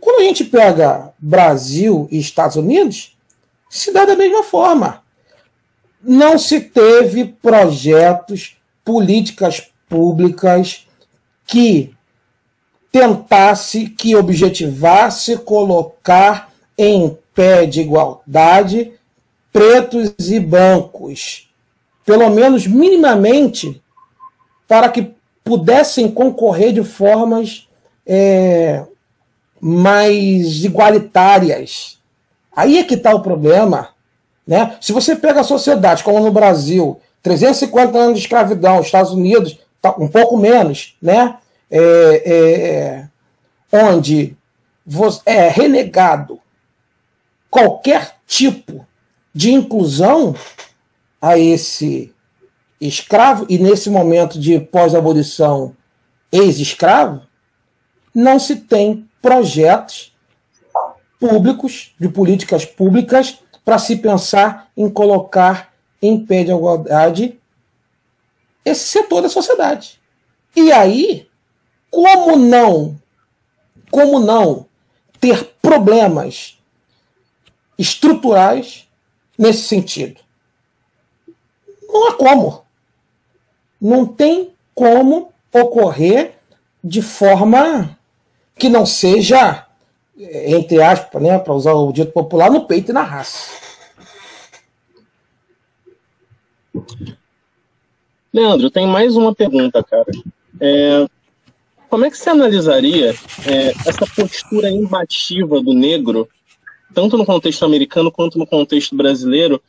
Quando 0.00 0.20
a 0.20 0.24
gente 0.24 0.44
pega 0.44 1.12
Brasil 1.18 2.08
e 2.10 2.18
Estados 2.18 2.56
Unidos, 2.56 3.16
se 3.68 3.92
dá 3.92 4.04
da 4.04 4.16
mesma 4.16 4.42
forma. 4.42 5.02
Não 6.02 6.38
se 6.38 6.60
teve 6.60 7.24
projetos, 7.24 8.56
políticas 8.84 9.68
públicas 9.88 10.86
que 11.46 11.94
tentasse, 12.92 13.88
que 13.88 14.14
objetivasse 14.14 15.36
colocar 15.38 16.52
em 16.78 17.16
pé 17.34 17.66
de 17.66 17.80
igualdade 17.80 18.92
pretos 19.52 20.30
e 20.30 20.38
brancos, 20.38 21.50
pelo 22.04 22.28
menos 22.28 22.66
minimamente, 22.66 23.82
para 24.66 24.88
que 24.88 25.14
pudessem 25.44 26.10
concorrer 26.10 26.72
de 26.72 26.82
formas 26.82 27.68
é, 28.06 28.84
mais 29.60 30.64
igualitárias. 30.64 31.98
Aí 32.54 32.78
é 32.78 32.84
que 32.84 32.94
está 32.94 33.14
o 33.14 33.22
problema. 33.22 33.90
Né? 34.46 34.76
Se 34.80 34.92
você 34.92 35.14
pega 35.14 35.40
a 35.40 35.44
sociedade, 35.44 36.02
como 36.02 36.20
no 36.20 36.32
Brasil, 36.32 37.00
350 37.22 37.98
anos 37.98 38.18
de 38.18 38.24
escravidão, 38.24 38.80
Estados 38.80 39.12
Unidos, 39.12 39.58
tá 39.82 39.94
um 39.98 40.08
pouco 40.08 40.36
menos, 40.36 40.96
né? 41.02 41.36
É, 41.68 43.08
é, 43.72 43.84
onde 43.84 44.36
é 45.24 45.48
renegado 45.48 46.38
qualquer 47.50 48.16
tipo 48.26 48.86
de 49.34 49.52
inclusão 49.52 50.36
a 51.20 51.36
esse 51.36 52.14
escravo, 52.80 53.46
e 53.48 53.58
nesse 53.58 53.88
momento 53.90 54.38
de 54.38 54.58
pós-abolição 54.60 55.74
ex-escravo, 56.30 57.22
não 58.14 58.38
se 58.38 58.56
tem 58.56 59.08
projetos 59.20 60.14
públicos, 61.18 61.94
de 61.98 62.08
políticas 62.08 62.64
públicas, 62.64 63.38
para 63.64 63.78
se 63.78 63.96
pensar 63.96 64.70
em 64.76 64.88
colocar 64.88 65.72
em 66.00 66.24
pé 66.24 66.44
de 66.44 66.52
igualdade 66.52 67.38
esse 68.64 68.86
setor 68.86 69.22
da 69.22 69.28
sociedade. 69.28 70.00
E 70.54 70.70
aí, 70.72 71.28
como 71.90 72.36
não, 72.36 73.00
como 73.90 74.18
não 74.18 74.66
ter 75.20 75.56
problemas 75.62 76.58
estruturais 77.78 78.88
nesse 79.38 79.62
sentido? 79.62 80.20
Não 81.88 82.08
há 82.08 82.14
como. 82.14 82.65
Não 83.80 84.06
tem 84.06 84.52
como 84.74 85.32
ocorrer 85.52 86.34
de 86.82 87.02
forma 87.02 87.96
que 88.58 88.68
não 88.68 88.86
seja, 88.86 89.66
entre 90.16 90.82
aspas, 90.82 91.22
né, 91.22 91.38
para 91.38 91.52
usar 91.52 91.72
o 91.72 91.92
dito 91.92 92.12
popular, 92.12 92.50
no 92.50 92.66
peito 92.66 92.90
e 92.90 92.94
na 92.94 93.02
raça. 93.02 93.50
Leandro, 98.32 98.70
tem 98.70 98.86
mais 98.86 99.16
uma 99.16 99.34
pergunta, 99.34 99.82
cara. 99.82 100.10
É, 100.60 101.06
como 101.88 102.04
é 102.04 102.10
que 102.10 102.18
você 102.18 102.30
analisaria 102.30 103.14
é, 103.46 103.68
essa 103.86 104.06
postura 104.14 104.70
imbativa 104.70 105.60
do 105.60 105.72
negro, 105.72 106.28
tanto 106.92 107.16
no 107.16 107.24
contexto 107.24 107.64
americano 107.64 108.12
quanto 108.12 108.38
no 108.38 108.46
contexto 108.46 108.94
brasileiro, 108.94 109.62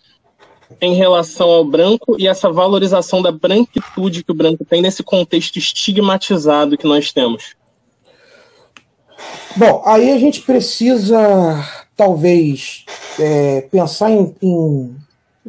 em 0.82 0.94
relação 0.96 1.50
ao 1.50 1.66
branco 1.66 2.16
e 2.20 2.28
essa 2.28 2.52
valorização 2.52 3.22
da 3.22 3.32
branquitude 3.32 4.24
que 4.24 4.32
o 4.32 4.36
branco 4.36 4.66
tem 4.66 4.82
nesse 4.82 5.04
contexto 5.04 5.58
estigmatizado 5.58 6.78
que 6.78 6.88
nós 6.88 7.12
temos? 7.12 7.56
Bom, 9.56 9.82
aí 9.86 10.12
a 10.12 10.20
gente 10.20 10.42
precisa, 10.42 11.18
talvez, 11.96 12.86
é, 13.20 13.62
pensar 13.62 14.12
em, 14.12 14.36
em, 14.42 14.96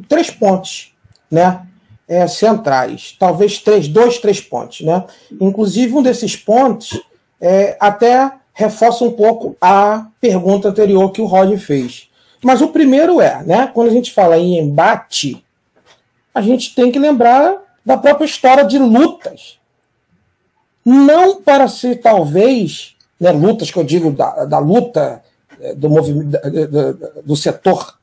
três 0.09 0.31
pontos, 0.31 0.95
né? 1.31 1.65
É, 2.09 2.27
centrais, 2.27 3.15
talvez 3.19 3.59
três, 3.59 3.87
dois, 3.87 4.17
três 4.17 4.41
pontos, 4.41 4.81
né? 4.81 5.05
Inclusive 5.39 5.93
um 5.93 6.03
desses 6.03 6.35
pontos 6.35 6.99
é, 7.39 7.77
até 7.79 8.33
reforça 8.55 9.05
um 9.05 9.13
pouco 9.13 9.55
a 9.61 10.07
pergunta 10.19 10.69
anterior 10.69 11.13
que 11.13 11.21
o 11.21 11.27
Roger 11.27 11.59
fez. 11.59 12.08
Mas 12.43 12.61
o 12.61 12.69
primeiro 12.69 13.21
é, 13.21 13.43
né? 13.45 13.71
Quando 13.73 13.89
a 13.89 13.93
gente 13.93 14.13
fala 14.13 14.39
em 14.39 14.59
embate, 14.59 15.45
a 16.35 16.41
gente 16.41 16.75
tem 16.75 16.91
que 16.91 16.99
lembrar 16.99 17.57
da 17.85 17.97
própria 17.97 18.27
história 18.27 18.65
de 18.65 18.79
lutas, 18.79 19.59
não 20.85 21.43
para 21.43 21.69
ser 21.69 21.97
talvez 22.01 22.95
né, 23.19 23.33
lutas 23.33 23.71
que 23.71 23.79
eu 23.79 23.85
digo 23.85 24.11
da, 24.11 24.45
da 24.45 24.59
luta 24.59 25.23
eh, 25.61 25.75
do 25.75 25.91
movimento 25.91 26.39
do 27.25 27.35
setor 27.35 27.99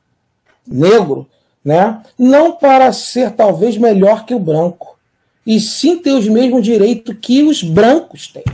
negro, 0.66 1.26
né, 1.64 2.02
não 2.18 2.52
para 2.52 2.92
ser 2.92 3.30
talvez 3.32 3.76
melhor 3.76 4.26
que 4.26 4.34
o 4.34 4.38
branco, 4.38 4.98
e 5.46 5.60
sim 5.60 5.98
ter 5.98 6.12
os 6.12 6.28
mesmos 6.28 6.62
direitos 6.62 7.16
que 7.20 7.42
os 7.42 7.62
brancos 7.62 8.28
têm. 8.28 8.44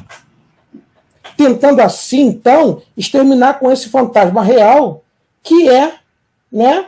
Tentando 1.36 1.80
assim, 1.80 2.26
então, 2.26 2.82
exterminar 2.96 3.58
com 3.58 3.72
esse 3.72 3.88
fantasma 3.88 4.42
real, 4.42 5.01
que 5.42 5.68
é 5.68 5.94
né, 6.50 6.86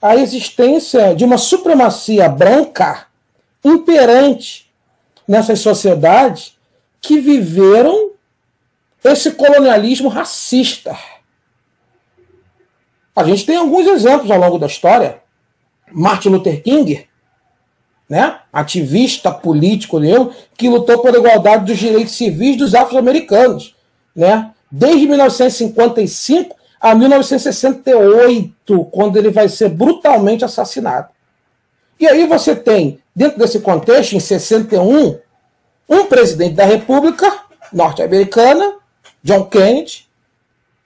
a 0.00 0.16
existência 0.16 1.14
de 1.14 1.24
uma 1.24 1.38
supremacia 1.38 2.28
branca 2.28 3.06
imperante 3.64 4.70
nessas 5.26 5.60
sociedades 5.60 6.56
que 7.00 7.20
viveram 7.20 8.10
esse 9.04 9.32
colonialismo 9.32 10.08
racista. 10.08 10.96
A 13.14 13.24
gente 13.24 13.46
tem 13.46 13.56
alguns 13.56 13.86
exemplos 13.86 14.30
ao 14.30 14.38
longo 14.38 14.58
da 14.58 14.66
história. 14.66 15.22
Martin 15.90 16.30
Luther 16.30 16.62
King, 16.62 17.08
né? 18.08 18.40
ativista 18.52 19.30
político 19.30 19.98
negro, 19.98 20.34
que 20.56 20.68
lutou 20.68 20.98
pela 21.00 21.18
igualdade 21.18 21.64
dos 21.64 21.78
direitos 21.78 22.14
civis 22.14 22.56
dos 22.56 22.74
afro-americanos. 22.74 23.74
Né? 24.14 24.52
Desde 24.70 25.06
1955 25.06 26.56
a 26.80 26.94
1968, 26.94 28.84
quando 28.86 29.16
ele 29.16 29.30
vai 29.30 29.48
ser 29.48 29.68
brutalmente 29.70 30.44
assassinado. 30.44 31.08
E 31.98 32.06
aí 32.06 32.26
você 32.26 32.54
tem, 32.54 33.00
dentro 33.14 33.38
desse 33.38 33.60
contexto, 33.60 34.14
em 34.14 34.20
61, 34.20 35.18
um 35.88 36.04
presidente 36.06 36.54
da 36.54 36.64
República 36.64 37.32
norte-americana 37.72 38.74
John 39.22 39.44
Kennedy, 39.44 40.06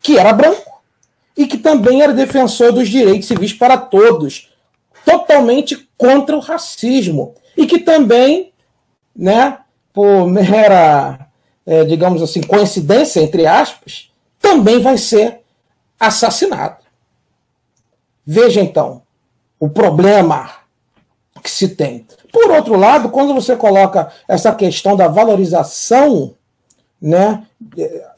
que 0.00 0.18
era 0.18 0.32
branco 0.32 0.80
e 1.36 1.46
que 1.46 1.58
também 1.58 2.02
era 2.02 2.12
defensor 2.12 2.72
dos 2.72 2.88
direitos 2.88 3.28
civis 3.28 3.52
para 3.52 3.76
todos, 3.76 4.50
totalmente 5.04 5.88
contra 5.96 6.36
o 6.36 6.40
racismo 6.40 7.34
e 7.56 7.66
que 7.66 7.78
também, 7.78 8.52
né, 9.14 9.58
por 9.92 10.26
mera, 10.26 11.28
é, 11.66 11.84
digamos 11.84 12.22
assim, 12.22 12.40
coincidência 12.40 13.20
entre 13.20 13.46
aspas, 13.46 14.10
também 14.40 14.80
vai 14.80 14.96
ser 14.96 15.39
assassinado. 16.00 16.78
Veja 18.26 18.60
então 18.60 19.02
o 19.58 19.68
problema 19.68 20.50
que 21.42 21.50
se 21.50 21.68
tem. 21.68 22.06
Por 22.32 22.50
outro 22.50 22.76
lado, 22.76 23.10
quando 23.10 23.34
você 23.34 23.54
coloca 23.54 24.10
essa 24.26 24.54
questão 24.54 24.96
da 24.96 25.06
valorização 25.06 26.34
né, 27.00 27.44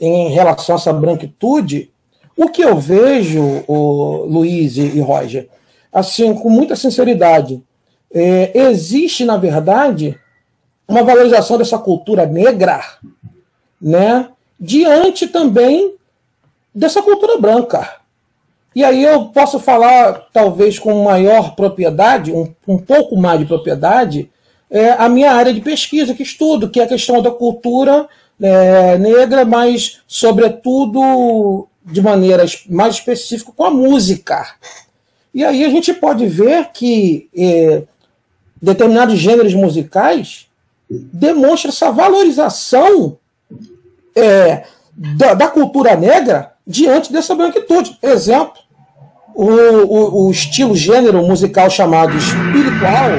em 0.00 0.28
relação 0.28 0.76
a 0.76 0.78
essa 0.78 0.92
branquitude, 0.92 1.92
o 2.36 2.48
que 2.48 2.62
eu 2.62 2.78
vejo, 2.78 3.64
o 3.66 4.24
Luiz 4.26 4.76
e 4.76 5.00
Roger, 5.00 5.48
assim, 5.92 6.34
com 6.34 6.48
muita 6.48 6.76
sinceridade, 6.76 7.62
é, 8.12 8.58
existe, 8.58 9.24
na 9.24 9.36
verdade, 9.36 10.18
uma 10.86 11.02
valorização 11.02 11.58
dessa 11.58 11.78
cultura 11.78 12.26
negra, 12.26 12.82
né, 13.80 14.28
diante 14.58 15.26
também 15.26 15.94
dessa 16.74 17.02
cultura 17.02 17.38
branca. 17.38 17.96
E 18.74 18.82
aí 18.82 19.02
eu 19.02 19.26
posso 19.26 19.58
falar, 19.58 20.28
talvez 20.32 20.78
com 20.78 21.04
maior 21.04 21.54
propriedade, 21.54 22.32
um, 22.32 22.52
um 22.66 22.78
pouco 22.78 23.16
mais 23.16 23.38
de 23.38 23.46
propriedade, 23.46 24.30
é, 24.70 24.90
a 24.92 25.08
minha 25.08 25.32
área 25.32 25.52
de 25.52 25.60
pesquisa, 25.60 26.14
que 26.14 26.22
estudo, 26.22 26.70
que 26.70 26.80
é 26.80 26.84
a 26.84 26.88
questão 26.88 27.20
da 27.20 27.30
cultura 27.30 28.08
é, 28.40 28.96
negra, 28.96 29.44
mas, 29.44 30.00
sobretudo, 30.06 31.68
de 31.84 32.00
maneira 32.00 32.44
mais 32.68 32.94
específica, 32.94 33.52
com 33.54 33.64
a 33.64 33.70
música. 33.70 34.54
E 35.34 35.44
aí 35.44 35.64
a 35.64 35.68
gente 35.68 35.92
pode 35.92 36.26
ver 36.26 36.70
que 36.72 37.28
é, 37.36 37.82
determinados 38.60 39.18
gêneros 39.18 39.54
musicais 39.54 40.46
demonstra 40.88 41.70
essa 41.70 41.90
valorização 41.90 43.18
é, 44.14 44.64
da, 44.94 45.34
da, 45.34 45.48
cultura 45.48 45.96
negra 45.96 46.51
diante 46.66 47.12
dessa 47.12 47.34
branquitude. 47.34 47.98
Exemplo, 48.02 48.60
o, 49.34 49.46
o, 49.46 50.26
o 50.26 50.30
estilo 50.30 50.74
gênero 50.74 51.22
musical 51.22 51.70
chamado 51.70 52.16
espiritual, 52.16 53.10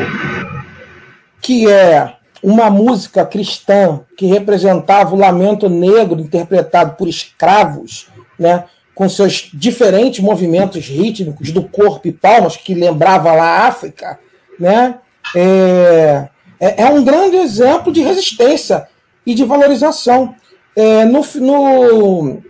que 1.41 1.69
é 1.69 2.13
uma 2.41 2.69
música 2.69 3.25
cristã 3.25 4.01
que 4.17 4.25
representava 4.25 5.15
o 5.15 5.17
lamento 5.17 5.69
negro 5.69 6.19
interpretado 6.19 6.95
por 6.97 7.07
escravos, 7.07 8.07
né, 8.37 8.65
com 8.93 9.07
seus 9.07 9.49
diferentes 9.53 10.19
movimentos 10.19 10.85
rítmicos 10.85 11.51
do 11.51 11.63
corpo 11.63 12.07
e 12.07 12.11
palmas, 12.11 12.57
que 12.57 12.75
lembrava 12.75 13.33
lá 13.33 13.43
a 13.43 13.67
África, 13.67 14.19
né, 14.59 14.95
é, 15.35 16.27
é, 16.59 16.83
é 16.83 16.89
um 16.89 17.03
grande 17.03 17.37
exemplo 17.37 17.91
de 17.91 18.01
resistência 18.01 18.87
e 19.25 19.33
de 19.33 19.45
valorização. 19.45 20.35
É, 20.75 21.05
no, 21.05 21.21
no, 21.35 22.41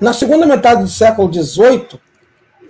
na 0.00 0.12
segunda 0.12 0.46
metade 0.46 0.82
do 0.82 0.88
século 0.88 1.32
XVIII, 1.32 2.00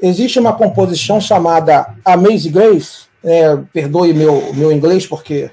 existe 0.02 0.38
uma 0.38 0.52
composição 0.52 1.20
chamada 1.20 1.94
Amazing 2.04 2.52
Grace. 2.52 3.06
É, 3.24 3.56
perdoe 3.72 4.12
meu, 4.12 4.52
meu 4.54 4.70
inglês, 4.70 5.06
porque 5.06 5.50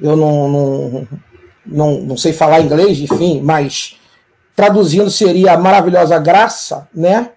eu 0.00 0.16
não, 0.16 0.48
não, 0.48 1.08
não, 1.64 2.00
não 2.00 2.16
sei 2.16 2.32
falar 2.32 2.60
inglês, 2.60 2.98
enfim, 2.98 3.40
mas 3.40 4.00
traduzindo 4.56 5.10
seria 5.10 5.52
a 5.52 5.58
maravilhosa 5.58 6.18
graça, 6.18 6.88
né? 6.92 7.30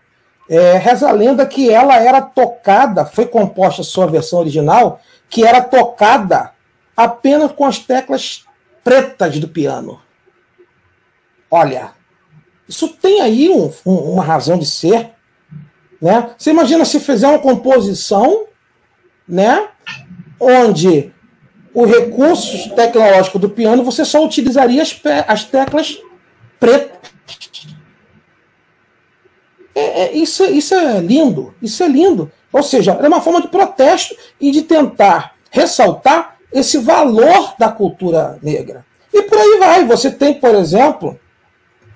É, 0.50 0.78
reza 0.78 1.10
a 1.10 1.12
lenda 1.12 1.46
que 1.46 1.70
ela 1.70 2.00
era 2.00 2.22
tocada, 2.22 3.06
foi 3.06 3.26
composta 3.26 3.82
a 3.82 3.86
sua 3.86 4.08
versão 4.08 4.40
original, 4.40 5.00
que 5.30 5.44
era 5.44 5.62
tocada 5.62 6.52
apenas 6.96 7.52
com 7.52 7.66
as 7.66 7.80
teclas 7.80 8.46
pretas 8.84 9.38
do 9.40 9.48
piano. 9.48 10.02
Olha, 11.52 11.92
isso 12.68 12.90
tem 12.90 13.22
aí 13.22 13.50
um, 13.50 13.72
um, 13.86 13.96
uma 14.14 14.24
razão 14.24 14.58
de 14.58 14.66
ser. 14.66 15.12
Né? 16.02 16.32
Você 16.38 16.52
imagina 16.52 16.86
se 16.86 17.00
fizer 17.00 17.28
uma 17.28 17.40
composição 17.40 18.46
né, 19.28 19.68
onde 20.40 21.12
o 21.74 21.86
recurso 21.86 22.74
tecnológico 22.76 23.40
do 23.40 23.50
piano 23.50 23.84
você 23.84 24.04
só 24.04 24.24
utilizaria 24.24 24.82
as, 24.82 25.00
as 25.28 25.44
teclas 25.46 25.98
pretas. 26.60 26.98
É, 29.74 30.06
é, 30.06 30.12
isso, 30.14 30.44
isso 30.46 30.74
é 30.74 31.00
lindo, 31.00 31.54
isso 31.62 31.84
é 31.84 31.88
lindo. 31.88 32.32
Ou 32.52 32.64
seja, 32.64 32.94
é 32.94 33.08
uma 33.08 33.22
forma 33.22 33.42
de 33.42 33.48
protesto 33.48 34.16
e 34.42 34.50
de 34.50 34.64
tentar 34.64 35.36
ressaltar 35.52 36.38
esse 36.52 36.80
valor 36.80 37.54
da 37.60 37.70
cultura 37.70 38.40
negra. 38.42 38.86
E 39.14 39.22
por 39.22 39.38
aí 39.38 39.58
vai. 39.60 39.86
Você 39.86 40.10
tem, 40.10 40.34
por 40.34 40.56
exemplo, 40.56 41.20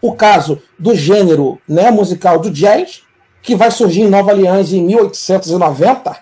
o 0.01 0.13
caso 0.13 0.61
do 0.77 0.95
gênero 0.95 1.59
né, 1.67 1.91
musical 1.91 2.39
do 2.39 2.49
jazz, 2.49 3.03
que 3.41 3.55
vai 3.55 3.69
surgir 3.69 4.01
em 4.01 4.09
Nova 4.09 4.31
Orleans 4.31 4.73
em 4.73 4.83
1890, 4.83 6.17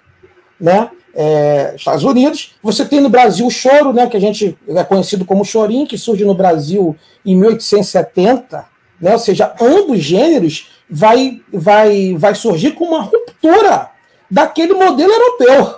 né, 0.59 0.89
é, 1.15 1.74
Estados 1.75 2.03
Unidos. 2.03 2.55
Você 2.62 2.86
tem 2.86 3.00
no 3.00 3.09
Brasil 3.09 3.45
o 3.45 3.51
choro, 3.51 3.93
né, 3.93 4.07
que 4.07 4.17
a 4.17 4.19
gente 4.19 4.57
é 4.67 4.83
conhecido 4.83 5.25
como 5.25 5.45
chorinho, 5.45 5.88
que 5.88 5.98
surge 5.98 6.25
no 6.25 6.33
Brasil 6.33 6.95
em 7.25 7.36
1870, 7.36 8.65
né, 9.01 9.13
ou 9.13 9.19
seja, 9.19 9.53
ambos 9.62 10.00
gêneros 10.00 10.69
vai, 10.89 11.41
vai, 11.53 12.15
vai 12.17 12.36
surgir 12.36 12.71
com 12.71 12.86
uma 12.86 13.01
ruptura 13.01 13.89
daquele 14.29 14.74
modelo 14.74 15.12
europeu. 15.12 15.75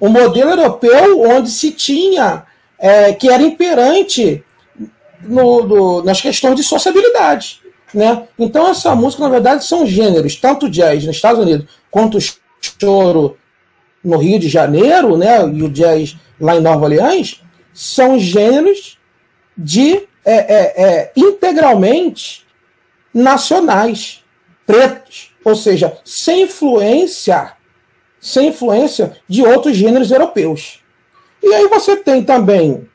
O 0.00 0.08
modelo 0.08 0.50
europeu 0.50 1.22
onde 1.22 1.50
se 1.50 1.70
tinha, 1.70 2.44
é, 2.78 3.12
que 3.12 3.28
era 3.28 3.42
imperante 3.42 4.44
no, 5.22 5.62
do, 5.62 6.02
nas 6.02 6.20
questões 6.20 6.56
de 6.56 6.62
sociabilidade. 6.62 7.60
Né? 7.94 8.26
Então, 8.38 8.68
essa 8.68 8.94
música, 8.94 9.22
na 9.22 9.28
verdade, 9.28 9.64
são 9.64 9.86
gêneros, 9.86 10.36
tanto 10.36 10.68
jazz 10.68 11.04
nos 11.04 11.16
Estados 11.16 11.40
Unidos 11.40 11.66
quanto 11.90 12.18
choro 12.60 13.36
no 14.02 14.16
Rio 14.16 14.38
de 14.38 14.48
Janeiro, 14.48 15.16
né? 15.16 15.46
e 15.52 15.62
o 15.62 15.68
jazz 15.68 16.16
lá 16.40 16.56
em 16.56 16.60
Nova 16.60 16.84
Orleans, 16.84 17.40
são 17.72 18.18
gêneros 18.18 18.98
de 19.56 20.08
é, 20.24 20.34
é, 20.34 20.82
é, 20.84 21.12
integralmente 21.16 22.44
nacionais, 23.12 24.22
pretos, 24.66 25.34
ou 25.44 25.54
seja, 25.54 25.98
sem 26.04 26.42
influência, 26.42 27.52
sem 28.20 28.48
influência 28.48 29.16
de 29.28 29.42
outros 29.42 29.76
gêneros 29.76 30.10
europeus. 30.10 30.80
E 31.42 31.52
aí 31.52 31.68
você 31.68 31.96
tem 31.96 32.22
também 32.22 32.88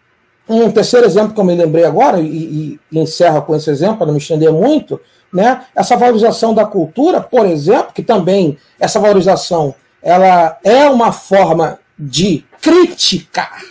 um 0.50 0.72
terceiro 0.72 1.06
exemplo 1.06 1.34
que 1.34 1.40
eu 1.40 1.44
me 1.44 1.56
lembrei 1.56 1.84
agora, 1.84 2.20
e, 2.20 2.80
e, 2.92 3.00
encerro 3.00 3.42
com 3.42 3.56
esse 3.56 3.70
exemplo, 3.70 3.98
para 3.98 4.08
não 4.08 4.14
me 4.14 4.20
estender 4.20 4.52
muito, 4.52 5.00
né? 5.32 5.66
essa 5.76 5.96
valorização 5.98 6.54
da 6.54 6.66
cultura, 6.66 7.22
por 7.22 7.46
exemplo, 7.46 7.94
que 7.94 8.02
também 8.02 8.58
essa 8.80 9.00
valorização 9.00 9.76
ela 10.02 10.58
é 10.64 10.90
uma 10.90 11.12
forma 11.12 11.80
de 11.98 12.46
criticar, 12.62 13.62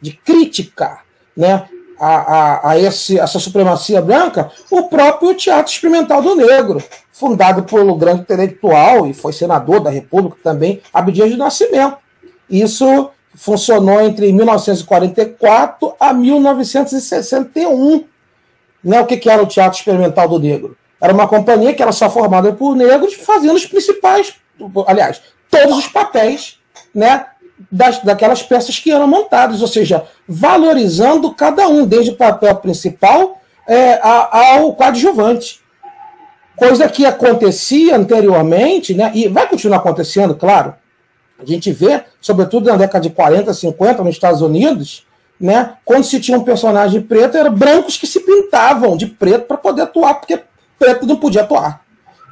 de 0.00 0.12
criticar 0.12 1.04
né? 1.36 1.66
a, 1.98 2.16
a, 2.16 2.70
a 2.70 2.78
esse, 2.78 3.18
essa 3.18 3.38
supremacia 3.38 4.02
branca, 4.02 4.50
o 4.70 4.84
próprio 4.84 5.34
Teatro 5.34 5.72
Experimental 5.72 6.20
do 6.20 6.34
Negro, 6.34 6.82
fundado 7.12 7.62
pelo 7.62 7.96
grande 7.96 8.22
intelectual 8.22 9.06
e 9.06 9.14
foi 9.14 9.32
senador 9.32 9.80
da 9.80 9.90
República 9.90 10.36
também, 10.42 10.82
Abdias 10.92 11.30
de 11.30 11.36
Nascimento. 11.36 11.96
Isso 12.48 13.10
funcionou 13.36 14.00
entre 14.00 14.32
1944 14.32 15.94
a 16.00 16.12
1961. 16.12 18.04
Né? 18.82 19.00
O 19.00 19.06
que, 19.06 19.18
que 19.18 19.28
era 19.28 19.42
o 19.42 19.46
Teatro 19.46 19.78
Experimental 19.78 20.28
do 20.28 20.38
Negro? 20.38 20.76
Era 21.00 21.12
uma 21.12 21.28
companhia 21.28 21.74
que 21.74 21.82
era 21.82 21.92
só 21.92 22.08
formada 22.08 22.52
por 22.52 22.74
negros, 22.74 23.12
fazendo 23.14 23.54
os 23.54 23.66
principais, 23.66 24.34
aliás, 24.86 25.20
todos 25.50 25.76
os 25.76 25.86
papéis 25.86 26.58
né, 26.94 27.26
das, 27.70 27.98
daquelas 27.98 28.42
peças 28.42 28.78
que 28.78 28.90
eram 28.90 29.06
montadas, 29.06 29.60
ou 29.60 29.68
seja, 29.68 30.04
valorizando 30.26 31.34
cada 31.34 31.68
um, 31.68 31.86
desde 31.86 32.12
o 32.12 32.16
papel 32.16 32.54
principal 32.56 33.38
é, 33.68 34.00
ao 34.02 34.72
coadjuvante. 34.72 35.60
Coisa 36.56 36.88
que 36.88 37.04
acontecia 37.04 37.94
anteriormente, 37.96 38.94
né, 38.94 39.12
e 39.14 39.28
vai 39.28 39.46
continuar 39.46 39.76
acontecendo, 39.76 40.34
claro, 40.34 40.74
a 41.38 41.44
gente 41.44 41.70
vê, 41.72 42.04
sobretudo 42.20 42.70
na 42.70 42.76
década 42.76 43.02
de 43.02 43.10
40, 43.10 43.52
50, 43.52 44.02
nos 44.02 44.14
Estados 44.14 44.40
Unidos, 44.40 45.06
né, 45.38 45.74
quando 45.84 46.04
se 46.04 46.18
tinha 46.18 46.38
um 46.38 46.44
personagem 46.44 47.02
preto, 47.02 47.36
eram 47.36 47.52
brancos 47.52 47.96
que 47.96 48.06
se 48.06 48.20
pintavam 48.20 48.96
de 48.96 49.06
preto 49.06 49.46
para 49.46 49.56
poder 49.56 49.82
atuar, 49.82 50.14
porque 50.14 50.40
preto 50.78 51.06
não 51.06 51.16
podia 51.16 51.42
atuar. 51.42 51.82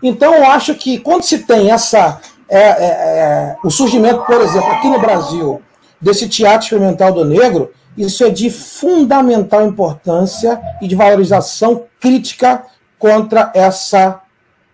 Então, 0.03 0.35
eu 0.35 0.45
acho 0.47 0.75
que 0.75 0.99
quando 0.99 1.23
se 1.23 1.40
tem 1.40 1.71
essa. 1.71 2.21
É, 2.47 2.59
é, 2.59 2.67
é, 2.67 3.57
o 3.64 3.71
surgimento, 3.71 4.23
por 4.27 4.40
exemplo, 4.40 4.71
aqui 4.71 4.87
no 4.87 5.01
Brasil, 5.01 5.62
desse 5.99 6.29
teatro 6.29 6.64
experimental 6.64 7.11
do 7.11 7.25
negro, 7.25 7.73
isso 7.97 8.23
é 8.23 8.29
de 8.29 8.51
fundamental 8.51 9.67
importância 9.67 10.61
e 10.83 10.87
de 10.87 10.95
valorização 10.95 11.85
crítica 11.99 12.64
contra 12.99 13.51
essa, 13.55 14.21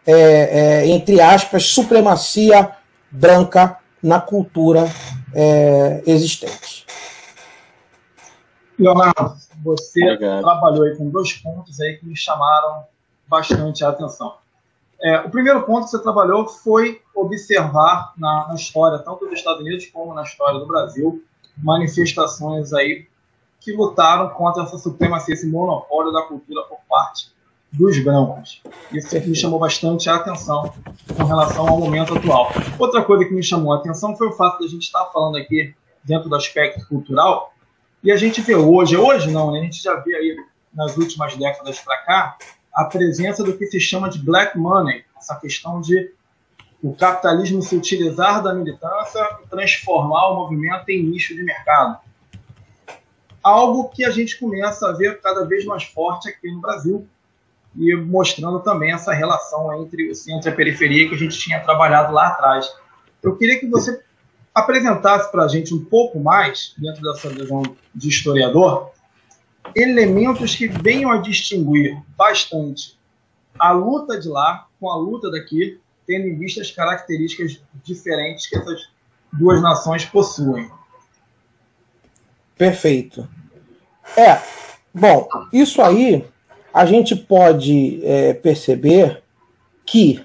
é, 0.05 0.15
é, 0.15 0.87
entre 0.89 1.21
aspas, 1.21 1.67
supremacia 1.67 2.71
branca 3.11 3.77
na 4.03 4.21
cultura 4.21 4.85
é, 5.35 6.03
existente. 6.07 6.87
Leonardo, 8.79 9.37
você 9.63 10.03
Obrigado. 10.03 10.41
trabalhou 10.41 10.85
aí 10.85 10.97
com 10.97 11.11
dois 11.11 11.35
pontos 11.35 11.81
aí 11.81 11.99
que 11.99 12.07
me 12.07 12.17
chamaram 12.17 12.85
bastante 13.29 13.85
a 13.85 13.91
atenção. 13.91 14.37
É, 15.03 15.21
o 15.21 15.31
primeiro 15.31 15.63
ponto 15.63 15.85
que 15.85 15.91
você 15.91 16.03
trabalhou 16.03 16.47
foi 16.47 17.01
observar 17.15 18.13
na, 18.17 18.49
na, 18.49 18.55
história, 18.55 18.99
tanto 18.99 19.27
dos 19.27 19.35
Estados 19.35 19.61
Unidos 19.61 19.87
como 19.87 20.15
na 20.15 20.23
história 20.23 20.59
do 20.59 20.67
Brasil, 20.67 21.23
manifestações 21.57 22.73
aí 22.73 23.07
que 23.61 23.73
lutaram 23.73 24.31
contra 24.31 24.63
essa 24.63 24.79
supremacia, 24.79 25.35
esse 25.35 25.47
monopólio 25.47 26.13
da 26.13 26.23
cultura 26.23 26.63
por 26.65 26.79
parte 26.89 27.31
dos 27.73 27.99
brancos. 28.03 28.63
Isso 28.93 29.15
me 29.29 29.37
chamou 29.37 29.59
bastante 29.59 30.11
a 30.11 30.17
atenção 30.17 30.73
com 31.17 31.25
relação 31.25 31.69
ao 31.69 31.79
momento 31.79 32.17
atual. 32.17 32.53
Outra 32.79 33.03
coisa 33.03 33.25
que 33.25 33.33
me 33.33 33.43
chamou 33.43 33.73
a 33.73 33.77
atenção 33.77 34.17
foi 34.17 34.29
o 34.29 34.33
fato 34.33 34.59
de 34.59 34.67
a 34.67 34.69
gente 34.69 34.83
estar 34.83 35.05
falando 35.07 35.37
aqui 35.37 35.75
dentro 36.05 36.29
do 36.29 36.35
aspecto 36.35 36.87
cultural 36.89 37.53
e 38.03 38.11
a 38.11 38.17
gente 38.17 38.41
vê 38.41 38.55
hoje, 38.55 38.97
hoje 38.97 39.31
não, 39.31 39.53
né? 39.53 39.61
a 39.61 39.63
gente 39.63 39.83
já 39.83 39.95
vê 39.97 40.15
aí 40.15 40.37
nas 40.73 40.97
últimas 40.97 41.37
décadas 41.37 41.79
para 41.81 41.99
cá 41.99 42.39
a 42.73 42.85
presença 42.85 43.45
do 43.45 43.57
que 43.57 43.67
se 43.67 43.79
chama 43.79 44.09
de 44.09 44.19
black 44.19 44.57
money, 44.57 45.05
essa 45.17 45.37
questão 45.37 45.81
de 45.81 46.13
o 46.83 46.95
capitalismo 46.95 47.61
se 47.61 47.77
utilizar 47.77 48.43
da 48.43 48.55
militância 48.55 49.21
e 49.45 49.49
transformar 49.49 50.29
o 50.29 50.37
movimento 50.37 50.89
em 50.89 51.03
nicho 51.03 51.35
de 51.35 51.43
mercado. 51.43 51.99
Algo 53.43 53.91
que 53.91 54.03
a 54.03 54.11
gente 54.11 54.39
começa 54.39 54.89
a 54.89 54.93
ver 54.93 55.21
cada 55.21 55.45
vez 55.45 55.67
mais 55.67 55.85
forte 55.85 56.31
aqui 56.31 56.51
no 56.51 56.61
Brasil, 56.61 57.07
e 57.77 57.95
mostrando 57.95 58.61
também 58.61 58.93
essa 58.93 59.13
relação 59.13 59.83
entre 59.83 60.11
o 60.11 60.15
centro 60.15 60.49
e 60.49 60.53
a 60.53 60.57
periferia 60.57 61.09
que 61.09 61.15
a 61.15 61.19
gente 61.19 61.39
tinha 61.39 61.61
trabalhado 61.61 62.13
lá 62.13 62.29
atrás. 62.29 62.71
Eu 63.23 63.37
queria 63.37 63.59
que 63.59 63.67
você 63.67 64.03
apresentasse 64.55 65.31
para 65.31 65.45
a 65.45 65.49
gente 65.49 65.73
um 65.73 65.85
pouco 65.85 66.19
mais, 66.19 66.75
dentro 66.77 67.03
dessa 67.03 67.29
visão 67.29 67.63
de 67.95 68.09
historiador, 68.09 68.91
elementos 69.75 70.55
que 70.55 70.67
venham 70.67 71.11
a 71.11 71.19
distinguir 71.19 71.97
bastante 72.17 72.99
a 73.59 73.73
luta 73.73 74.19
de 74.19 74.29
lá 74.29 74.67
com 74.81 74.91
a 74.91 74.97
luta 74.97 75.31
daqui, 75.31 75.79
tendo 76.07 76.27
em 76.27 76.37
vista 76.37 76.61
as 76.61 76.71
características 76.71 77.61
diferentes 77.85 78.47
que 78.49 78.57
essas 78.57 78.89
duas 79.33 79.63
nações 79.63 80.05
possuem. 80.05 80.71
Perfeito. 82.57 83.29
É, 84.17 84.41
bom, 84.93 85.29
isso 85.53 85.81
aí 85.81 86.27
a 86.73 86.87
gente 86.87 87.17
pode 87.17 88.01
é, 88.05 88.35
perceber 88.35 89.23
que 89.85 90.25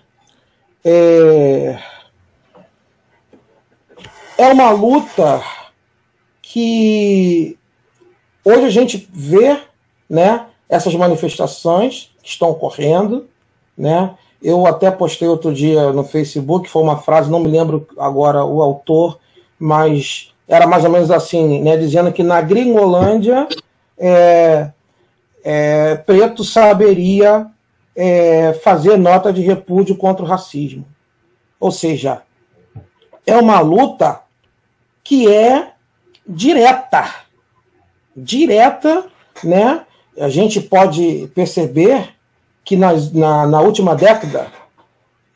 é, 0.84 1.79
é 4.38 4.47
uma 4.47 4.69
luta 4.71 5.41
que 6.41 7.58
hoje 8.43 8.65
a 8.65 8.69
gente 8.69 9.10
vê 9.12 9.60
né, 10.10 10.45
essas 10.69 10.93
manifestações 10.93 12.12
que 12.21 12.29
estão 12.29 12.51
ocorrendo. 12.51 13.27
Né? 13.77 14.15
Eu 14.41 14.67
até 14.67 14.91
postei 14.91 15.27
outro 15.27 15.51
dia 15.51 15.91
no 15.91 16.03
Facebook, 16.03 16.69
foi 16.69 16.84
uma 16.84 16.97
frase, 16.97 17.31
não 17.31 17.39
me 17.39 17.49
lembro 17.49 17.88
agora 17.97 18.45
o 18.45 18.62
autor, 18.62 19.19
mas 19.58 20.31
era 20.47 20.67
mais 20.67 20.84
ou 20.84 20.91
menos 20.91 21.10
assim, 21.10 21.62
né, 21.62 21.75
dizendo 21.75 22.12
que 22.13 22.21
na 22.21 22.39
Gringolândia 22.41 23.47
é, 23.97 24.69
é, 25.47 25.93
preto 25.93 26.43
saberia 26.43 27.45
é, 27.95 28.53
fazer 28.63 28.97
nota 28.97 29.31
de 29.31 29.43
repúdio 29.43 29.95
contra 29.95 30.25
o 30.25 30.27
racismo. 30.27 30.84
Ou 31.60 31.71
seja, 31.71 32.23
é 33.27 33.38
uma 33.38 33.60
luta 33.60 34.21
que 35.03 35.31
é 35.31 35.73
direta. 36.27 37.13
Direta, 38.17 39.05
né? 39.43 39.86
A 40.19 40.29
gente 40.29 40.60
pode 40.60 41.31
perceber 41.36 42.15
que 42.63 42.75
nas, 42.75 43.12
na, 43.12 43.45
na 43.45 43.62
última 43.62 43.95
década, 43.95 44.51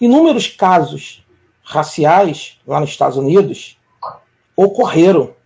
inúmeros 0.01 0.47
casos 0.47 1.23
raciais 1.61 2.57
lá 2.65 2.79
nos 2.79 2.89
Estados 2.89 3.17
Unidos 3.17 3.77
ocorreram. 4.55 5.37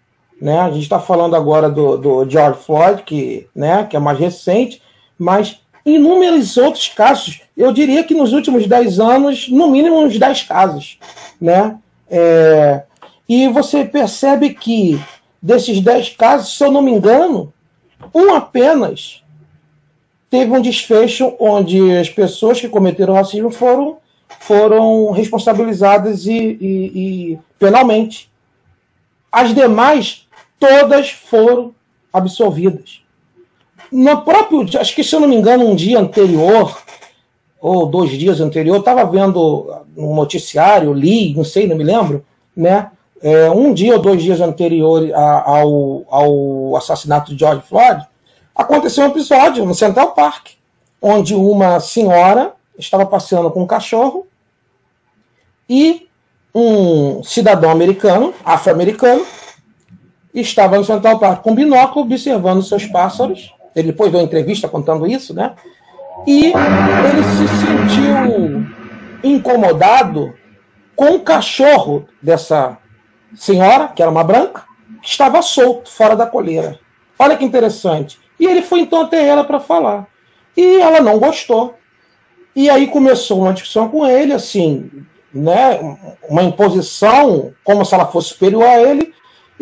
Né? 0.44 0.60
A 0.60 0.70
gente 0.70 0.84
está 0.84 1.00
falando 1.00 1.38
agora 1.38 1.70
do, 1.70 1.96
do 1.96 2.30
George 2.30 2.60
Floyd, 2.66 3.04
que, 3.04 3.48
né, 3.56 3.86
que 3.86 3.96
é 3.96 4.00
mais 4.00 4.20
recente, 4.20 4.82
mas 5.18 5.62
inúmeros 5.86 6.58
outros 6.58 6.90
casos. 6.90 7.44
Eu 7.56 7.72
diria 7.72 8.04
que 8.04 8.14
nos 8.14 8.34
últimos 8.34 8.68
10 8.68 9.00
anos, 9.00 9.48
no 9.48 9.72
mínimo 9.72 10.02
uns 10.02 10.20
10 10.20 10.44
casos. 10.44 11.00
Né? 11.40 11.78
É, 12.10 12.84
e 13.28 13.48
você 13.48 13.86
percebe 13.86 14.54
que 14.54 15.02
desses 15.42 15.80
10 15.80 16.10
casos, 16.10 16.58
se 16.58 16.62
eu 16.62 16.70
não 16.70 16.82
me 16.82 16.92
engano, 16.92 17.54
um 18.14 18.34
apenas 18.34 19.24
teve 20.30 20.52
um 20.52 20.62
desfecho 20.62 21.38
onde 21.40 21.96
as 21.96 22.10
pessoas 22.10 22.60
que 22.60 22.68
cometeram 22.68 23.14
racismo 23.14 23.50
foram, 23.50 23.96
foram 24.42 25.10
responsabilizadas 25.12 26.26
e, 26.26 26.34
e, 26.60 27.32
e 27.34 27.40
penalmente. 27.58 28.30
As 29.32 29.56
demais, 29.56 30.28
todas 30.64 31.10
foram 31.10 31.76
absolvidas. 32.14 33.02
No 33.92 34.22
próprio, 34.22 34.66
acho 34.80 34.96
que 34.96 35.04
se 35.04 35.14
eu 35.14 35.20
não 35.20 35.28
me 35.28 35.36
engano, 35.36 35.68
um 35.68 35.76
dia 35.76 36.00
anterior, 36.00 36.82
ou 37.60 37.86
dois 37.86 38.12
dias 38.12 38.40
anterior, 38.40 38.76
eu 38.76 38.80
estava 38.80 39.04
vendo 39.06 39.84
um 39.98 40.16
noticiário, 40.16 40.94
li, 40.94 41.36
não 41.36 41.44
sei, 41.44 41.68
não 41.68 41.76
me 41.76 41.84
lembro, 41.84 42.26
né? 42.56 42.92
É, 43.22 43.50
um 43.50 43.74
dia 43.74 43.96
ou 43.96 44.02
dois 44.02 44.24
dias 44.24 44.40
anterior 44.40 45.12
ao, 45.14 46.06
ao 46.10 46.78
assassinato 46.78 47.34
de 47.34 47.40
George 47.40 47.64
Floyd, 47.68 48.06
aconteceu 48.56 49.04
um 49.04 49.08
episódio 49.08 49.66
no 49.66 49.76
Central 49.76 50.14
Park, 50.14 50.52
onde 51.02 51.36
uma 51.36 51.80
senhora 51.82 52.54
estava 52.78 53.06
passeando 53.06 53.52
com 53.52 53.64
um 53.64 53.68
cachorro 53.68 54.26
e 55.70 56.08
um 56.56 57.22
cidadão 57.24 57.70
americano, 57.70 58.34
afro-americano, 58.44 59.26
estava 60.42 60.78
no 60.78 60.86
Central 60.86 61.20
Park 61.20 61.42
com 61.42 61.56
binóculo 61.56 62.06
observando 62.06 62.64
seus 62.64 62.86
pássaros. 62.86 63.54
Ele 63.76 63.92
depois 63.92 64.12
deu 64.12 64.20
uma 64.20 64.26
entrevista 64.26 64.68
contando 64.68 65.08
isso, 65.08 65.34
né? 65.34 65.54
E 66.26 66.46
ele 66.46 67.24
se 67.24 67.48
sentiu 67.48 68.68
incomodado 69.24 70.34
com 70.96 71.16
o 71.16 71.20
cachorro 71.22 72.08
dessa 72.22 72.78
senhora, 73.36 73.88
que 73.88 74.02
era 74.02 74.12
uma 74.12 74.24
branca, 74.24 74.64
que 75.02 75.10
estava 75.10 75.42
solto 75.42 75.90
fora 75.90 76.16
da 76.16 76.26
coleira. 76.26 76.80
Olha 77.18 77.38
que 77.38 77.46
interessante. 77.46 78.20
E 78.40 78.46
ele 78.46 78.62
foi 78.62 78.82
então 78.82 79.02
até 79.02 79.26
ela 79.26 79.44
para 79.44 79.60
falar. 79.60 80.08
E 80.56 80.82
ela 80.82 81.00
não 81.00 81.20
gostou. 81.20 81.76
E 82.56 82.70
aí 82.70 82.88
começou 82.88 83.42
uma 83.42 83.54
discussão 83.54 83.90
com 83.90 84.06
ele, 84.06 84.34
assim, 84.34 84.90
né, 85.34 85.80
uma 86.30 86.44
imposição, 86.44 87.52
como 87.64 87.84
se 87.84 87.96
ela 87.96 88.06
fosse 88.06 88.30
superior 88.30 88.64
a 88.64 88.80
ele, 88.80 89.14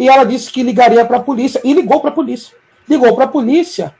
e 0.01 0.09
ela 0.09 0.23
disse 0.23 0.51
que 0.51 0.63
ligaria 0.63 1.05
para 1.05 1.17
a 1.17 1.21
polícia, 1.21 1.61
e 1.63 1.73
ligou 1.73 1.99
para 2.01 2.09
a 2.09 2.13
polícia. 2.13 2.57
Ligou 2.89 3.13
para 3.13 3.25
a 3.25 3.27
polícia, 3.27 3.93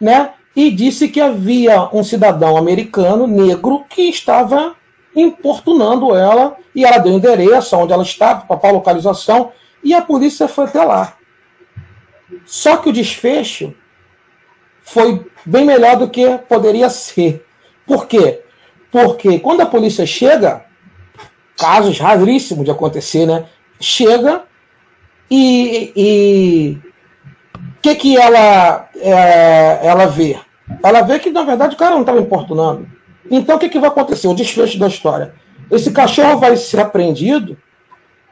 né, 0.00 0.30
e 0.54 0.70
disse 0.70 1.08
que 1.08 1.20
havia 1.20 1.88
um 1.92 2.04
cidadão 2.04 2.56
americano, 2.56 3.26
negro, 3.26 3.84
que 3.90 4.02
estava 4.02 4.76
importunando 5.16 6.14
ela, 6.14 6.56
e 6.72 6.84
ela 6.84 6.98
deu 6.98 7.12
endereço 7.12 7.76
onde 7.76 7.92
ela 7.92 8.04
estava, 8.04 8.56
para 8.56 8.70
a 8.70 8.72
localização, 8.72 9.50
e 9.82 9.92
a 9.92 10.00
polícia 10.00 10.46
foi 10.46 10.66
até 10.66 10.84
lá. 10.84 11.14
Só 12.46 12.76
que 12.76 12.90
o 12.90 12.92
desfecho 12.92 13.74
foi 14.80 15.26
bem 15.44 15.64
melhor 15.64 15.96
do 15.96 16.08
que 16.08 16.38
poderia 16.48 16.88
ser. 16.88 17.44
Por 17.84 18.06
quê? 18.06 18.42
Porque 18.92 19.40
quando 19.40 19.62
a 19.62 19.66
polícia 19.66 20.06
chega, 20.06 20.64
casos 21.56 21.98
raríssimos 21.98 22.64
de 22.64 22.70
acontecer, 22.70 23.26
né? 23.26 23.46
Chega 23.80 24.44
e 25.30 26.78
o 27.78 27.80
que, 27.80 27.94
que 27.94 28.16
ela, 28.16 28.88
é, 28.96 29.86
ela 29.86 30.06
vê? 30.06 30.38
Ela 30.82 31.02
vê 31.02 31.18
que, 31.18 31.30
na 31.30 31.42
verdade, 31.42 31.74
o 31.74 31.78
cara 31.78 31.94
não 31.94 32.00
estava 32.00 32.20
importunando. 32.20 32.86
Então, 33.30 33.56
o 33.56 33.58
que, 33.58 33.68
que 33.68 33.78
vai 33.78 33.88
acontecer? 33.88 34.26
O 34.26 34.34
desfecho 34.34 34.78
da 34.78 34.88
história. 34.88 35.34
Esse 35.70 35.90
cachorro 35.92 36.38
vai 36.38 36.56
ser 36.56 36.80
apreendido 36.80 37.56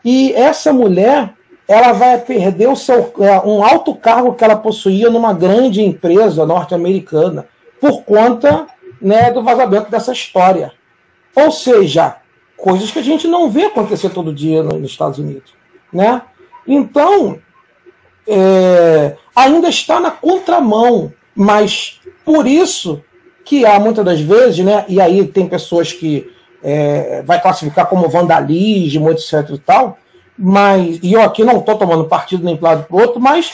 e 0.05 0.33
essa 0.33 0.73
mulher 0.73 1.35
ela 1.69 1.93
vai 1.93 2.19
perder 2.19 2.69
o 2.69 2.77
seu, 2.77 3.13
é, 3.21 3.41
um 3.41 3.63
alto 3.63 3.95
cargo 3.95 4.35
que 4.35 4.45
ela 4.45 4.57
possuía 4.57 5.11
numa 5.11 5.33
grande 5.33 5.83
empresa 5.83 6.47
norte-americana 6.47 7.47
por 7.81 8.05
conta 8.05 8.67
né, 9.01 9.31
do 9.31 9.43
vazamento 9.43 9.91
dessa 9.91 10.13
história. 10.13 10.73
Ou 11.35 11.51
seja, 11.51 12.17
coisas 12.57 12.91
que 12.91 13.01
a 13.01 13.03
gente 13.03 13.27
não 13.27 13.51
vê 13.51 13.65
acontecer 13.65 14.11
todo 14.11 14.33
dia 14.33 14.63
nos 14.63 14.91
Estados 14.91 15.19
Unidos. 15.19 15.55
Né? 15.93 16.23
Então, 16.67 17.39
é, 18.27 19.17
ainda 19.35 19.69
está 19.69 20.01
na 20.01 20.11
contramão, 20.11 21.13
mas 21.35 22.01
por 22.25 22.47
isso 22.47 23.03
que 23.45 23.65
há 23.65 23.79
muitas 23.79 24.05
das 24.05 24.21
vezes, 24.21 24.65
né, 24.65 24.85
e 24.89 25.01
aí 25.01 25.27
tem 25.29 25.47
pessoas 25.47 25.93
que 25.93 26.31
é, 26.63 27.23
vai 27.23 27.41
classificar 27.41 27.87
como 27.87 28.09
vandalismo, 28.09 29.11
etc 29.11 29.51
e 29.51 29.59
tal, 29.59 29.99
mas, 30.37 30.99
e 31.03 31.13
eu 31.13 31.23
aqui 31.23 31.45
não 31.45 31.59
estou 31.59 31.79
tomando 31.79 32.05
partido 32.05 32.45
nem 32.45 32.57
para 32.57 32.71
lado 32.71 32.85
para 32.85 32.97
o 32.97 33.01
outro, 33.01 33.21
mas 33.21 33.53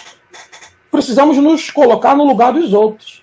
precisamos 0.91 1.37
nos 1.37 1.71
colocar 1.71 2.17
no 2.17 2.25
lugar 2.25 2.53
dos 2.53 2.73
outros. 2.73 3.23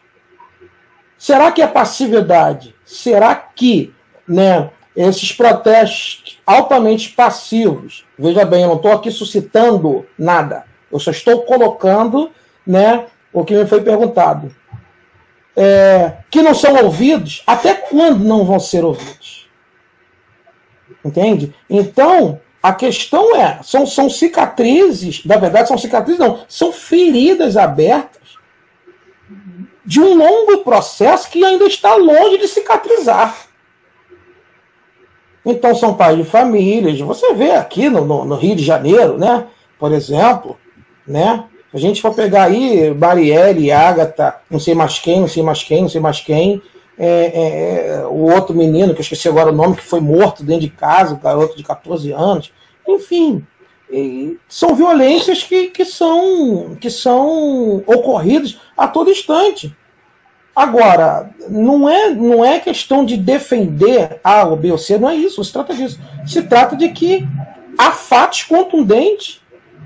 Será 1.17 1.51
que 1.51 1.61
é 1.61 1.67
passividade? 1.67 2.73
Será 2.85 3.35
que 3.35 3.93
né, 4.27 4.69
esses 5.07 5.31
protestos 5.31 6.39
altamente 6.45 7.09
passivos, 7.09 8.05
veja 8.17 8.43
bem, 8.43 8.63
eu 8.63 8.67
não 8.67 8.75
estou 8.75 8.91
aqui 8.91 9.09
suscitando 9.09 10.05
nada, 10.17 10.65
eu 10.91 10.99
só 10.99 11.11
estou 11.11 11.43
colocando 11.43 12.31
né, 12.67 13.05
o 13.31 13.45
que 13.45 13.55
me 13.55 13.65
foi 13.65 13.81
perguntado, 13.81 14.53
é, 15.55 16.17
que 16.29 16.41
não 16.41 16.53
são 16.53 16.83
ouvidos, 16.83 17.43
até 17.47 17.73
quando 17.73 18.25
não 18.25 18.43
vão 18.43 18.59
ser 18.59 18.83
ouvidos? 18.83 19.49
Entende? 21.03 21.55
Então, 21.69 22.41
a 22.61 22.73
questão 22.73 23.33
é, 23.37 23.59
são, 23.63 23.87
são 23.87 24.09
cicatrizes, 24.09 25.23
na 25.23 25.37
verdade 25.37 25.69
são 25.69 25.77
cicatrizes 25.77 26.19
não, 26.19 26.41
são 26.49 26.73
feridas 26.73 27.55
abertas 27.55 28.19
de 29.85 30.01
um 30.01 30.13
longo 30.13 30.57
processo 30.57 31.29
que 31.29 31.43
ainda 31.43 31.65
está 31.65 31.95
longe 31.95 32.37
de 32.37 32.47
cicatrizar. 32.49 33.48
Então 35.49 35.73
são 35.73 35.95
pais 35.95 36.15
de 36.15 36.23
famílias, 36.23 36.99
você 36.99 37.33
vê 37.33 37.51
aqui 37.51 37.89
no, 37.89 38.05
no, 38.05 38.23
no 38.23 38.35
Rio 38.35 38.55
de 38.55 38.63
Janeiro, 38.63 39.17
né? 39.17 39.47
Por 39.79 39.91
exemplo, 39.91 40.57
né? 41.07 41.43
A 41.73 41.77
gente 41.77 42.01
for 42.01 42.13
pegar 42.13 42.43
aí 42.43 42.93
Marielle, 42.93 43.71
Agatha, 43.71 44.35
não 44.49 44.59
sei 44.59 44.75
mais 44.75 44.99
quem, 44.99 45.21
não 45.21 45.27
sei 45.27 45.41
mais 45.41 45.63
quem, 45.63 45.81
não 45.81 45.89
sei 45.89 46.01
mais 46.01 46.19
quem, 46.19 46.61
é, 46.97 47.07
é, 47.07 47.87
é, 47.87 48.05
o 48.05 48.31
outro 48.31 48.55
menino, 48.55 48.93
que 48.93 48.99
eu 48.99 49.03
esqueci 49.03 49.27
agora 49.27 49.51
o 49.51 49.55
nome, 49.55 49.75
que 49.75 49.83
foi 49.83 49.99
morto 49.99 50.43
dentro 50.43 50.61
de 50.61 50.69
casa, 50.69 51.15
um 51.15 51.19
garoto 51.19 51.55
de 51.55 51.63
14 51.63 52.11
anos. 52.11 52.51
Enfim, 52.87 53.45
são 54.47 54.75
violências 54.75 55.43
que, 55.43 55.67
que, 55.67 55.85
são, 55.85 56.75
que 56.79 56.89
são 56.89 57.77
ocorridas 57.87 58.59
a 58.77 58.87
todo 58.87 59.09
instante. 59.09 59.75
Agora, 60.55 61.29
não 61.47 61.87
é, 61.87 62.09
não 62.09 62.43
é 62.43 62.59
questão 62.59 63.05
de 63.05 63.15
defender 63.15 64.19
A 64.23 64.43
ou 64.43 64.57
B 64.57 64.71
ou 64.71 64.77
C, 64.77 64.97
não 64.97 65.09
é 65.09 65.15
isso, 65.15 65.43
se 65.43 65.53
trata 65.53 65.73
disso. 65.73 65.99
Se 66.25 66.43
trata 66.43 66.75
de 66.75 66.89
que 66.89 67.27
há 67.77 67.91
fatos 67.91 68.43
contundentes 68.43 69.41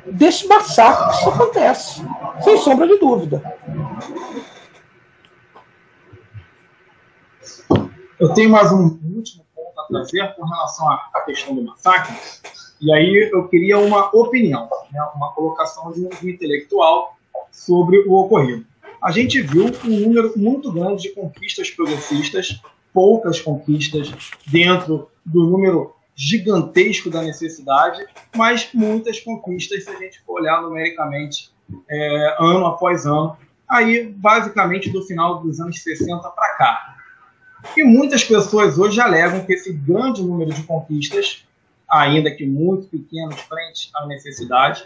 desse 0.05 0.47
massacre 0.47 1.09
que 1.09 1.19
isso 1.19 1.29
acontece, 1.29 2.01
sem 2.41 2.57
sombra 2.57 2.87
de 2.87 2.97
dúvida. 2.97 3.41
Eu 8.19 8.33
tenho 8.33 8.49
mais 8.49 8.71
um 8.71 8.97
último 9.15 9.45
ponto 9.55 9.79
a 9.79 9.83
trazer 9.83 10.33
com 10.35 10.45
relação 10.45 10.89
à 10.89 11.21
questão 11.25 11.53
do 11.55 11.61
massacre, 11.61 12.15
e 12.81 12.91
aí 12.91 13.29
eu 13.31 13.47
queria 13.47 13.77
uma 13.77 14.09
opinião, 14.15 14.67
né, 14.91 15.01
uma 15.15 15.31
colocação 15.33 15.91
de 15.91 16.05
um 16.05 16.29
intelectual 16.29 17.15
sobre 17.51 17.99
o 18.07 18.13
ocorrido. 18.13 18.65
A 19.03 19.11
gente 19.11 19.41
viu 19.41 19.65
um 19.83 19.99
número 19.99 20.33
muito 20.37 20.71
grande 20.71 21.03
de 21.03 21.09
conquistas 21.09 21.69
progressistas, 21.69 22.61
poucas 22.93 23.41
conquistas 23.41 24.09
dentro 24.47 25.09
do 25.25 25.45
número 25.45 25.93
gigantesco 26.15 27.09
da 27.09 27.21
necessidade, 27.21 28.05
mas 28.33 28.69
muitas 28.73 29.19
conquistas 29.19 29.83
se 29.83 29.89
a 29.89 29.95
gente 29.95 30.21
for 30.21 30.39
olhar 30.39 30.61
numericamente 30.61 31.51
é, 31.89 32.37
ano 32.39 32.65
após 32.65 33.05
ano, 33.05 33.35
aí 33.69 34.05
basicamente 34.07 34.89
do 34.89 35.01
final 35.03 35.41
dos 35.41 35.59
anos 35.59 35.83
60 35.83 36.29
para 36.29 36.55
cá. 36.55 36.95
E 37.75 37.83
muitas 37.83 38.23
pessoas 38.23 38.77
hoje 38.77 39.01
alegam 39.01 39.43
que 39.45 39.51
esse 39.51 39.73
grande 39.73 40.23
número 40.23 40.53
de 40.53 40.63
conquistas, 40.63 41.45
ainda 41.89 42.31
que 42.31 42.45
muito 42.45 42.87
pequenos 42.87 43.37
frente 43.41 43.89
à 43.95 44.05
necessidade, 44.07 44.85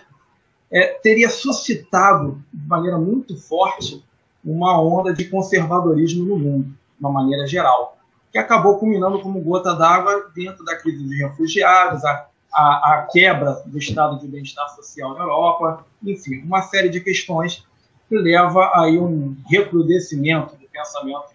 é, 0.72 0.88
teria 1.02 1.30
suscitado 1.30 2.42
de 2.54 2.68
maneira 2.68 2.98
muito 2.98 3.38
forte 3.38 4.04
uma 4.44 4.80
onda 4.82 5.14
de 5.14 5.26
conservadorismo 5.26 6.26
no 6.26 6.38
mundo, 6.38 6.66
de 6.66 7.00
uma 7.00 7.12
maneira 7.12 7.46
geral, 7.48 7.98
que 8.32 8.38
acabou 8.38 8.78
culminando 8.78 9.20
como 9.22 9.42
gota 9.42 9.74
d'água 9.74 10.32
dentro 10.34 10.64
da 10.64 10.76
crise 10.76 11.04
de 11.04 11.18
refugiados, 11.18 12.04
a, 12.06 12.28
a, 12.54 12.94
a 12.94 13.08
quebra 13.12 13.62
do 13.66 13.78
estado 13.78 14.20
de 14.20 14.28
bem-estar 14.28 14.70
social 14.76 15.14
na 15.14 15.22
Europa, 15.22 15.86
enfim, 16.04 16.42
uma 16.44 16.62
série 16.62 16.90
de 16.90 17.02
questões 17.02 17.66
que 18.08 18.18
leva 18.18 18.72
aí 18.76 18.98
um 18.98 19.36
recrudescimento 19.50 20.56
do 20.56 20.68
pensamento 20.70 21.26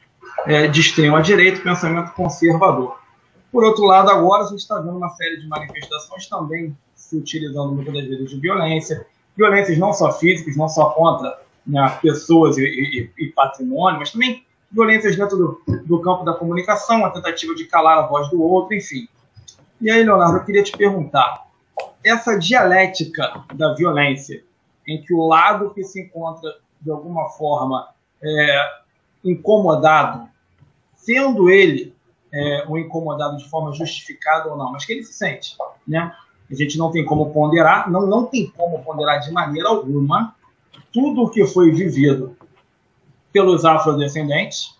é, 0.46 0.66
de 0.66 0.80
extrema 0.80 1.22
direita, 1.22 1.60
pensamento 1.60 2.12
conservador. 2.12 2.98
Por 3.50 3.64
outro 3.64 3.84
lado, 3.84 4.10
agora 4.10 4.44
a 4.44 4.46
gente 4.46 4.60
está 4.60 4.80
vendo 4.80 4.96
uma 4.96 5.10
série 5.10 5.38
de 5.38 5.46
manifestações 5.46 6.26
também 6.26 6.74
se 6.94 7.16
utilizando 7.16 7.72
muitas 7.72 7.92
vezes 7.92 8.30
de 8.30 8.40
violência, 8.40 9.06
violências 9.36 9.78
não 9.78 9.92
só 9.92 10.12
físicas, 10.12 10.56
não 10.56 10.68
só 10.68 10.90
contra 10.90 11.40
né, 11.66 11.98
pessoas 12.00 12.58
e, 12.58 12.62
e, 12.62 13.10
e, 13.18 13.26
patrimônio, 13.28 14.00
mas 14.00 14.10
também 14.10 14.44
violências 14.70 15.16
dentro 15.16 15.36
do, 15.36 15.82
do, 15.84 16.00
campo 16.00 16.24
da 16.24 16.34
comunicação, 16.34 17.04
a 17.04 17.10
tentativa 17.10 17.54
de 17.54 17.64
calar 17.66 17.98
a 17.98 18.06
voz 18.06 18.28
do 18.30 18.42
outro, 18.42 18.74
enfim. 18.74 19.08
E 19.80 19.90
aí, 19.90 20.02
Leonardo, 20.02 20.38
eu 20.38 20.44
queria 20.44 20.62
te 20.62 20.72
perguntar: 20.72 21.46
essa 22.04 22.38
dialética 22.38 23.44
da 23.54 23.74
violência, 23.74 24.42
em 24.86 25.00
que 25.00 25.12
o 25.14 25.26
lado 25.26 25.70
que 25.70 25.84
se 25.84 26.00
encontra 26.00 26.56
de 26.80 26.90
alguma 26.90 27.28
forma 27.30 27.88
é, 28.22 28.70
incomodado, 29.24 30.28
sendo 30.96 31.50
ele 31.50 31.94
é, 32.32 32.64
um 32.68 32.78
incomodado 32.78 33.36
de 33.36 33.48
forma 33.48 33.72
justificada 33.72 34.50
ou 34.50 34.56
não, 34.56 34.72
mas 34.72 34.84
que 34.84 34.92
ele 34.92 35.04
se 35.04 35.12
sente, 35.12 35.56
né? 35.86 36.14
A 36.50 36.54
gente 36.54 36.76
não 36.76 36.90
tem 36.90 37.04
como 37.04 37.30
ponderar, 37.30 37.90
não, 37.90 38.06
não 38.06 38.26
tem 38.26 38.46
como 38.46 38.82
ponderar 38.82 39.20
de 39.20 39.30
maneira 39.32 39.68
alguma 39.68 40.34
tudo 40.92 41.22
o 41.22 41.30
que 41.30 41.46
foi 41.46 41.70
vivido 41.70 42.36
pelos 43.32 43.64
afrodescendentes 43.64 44.74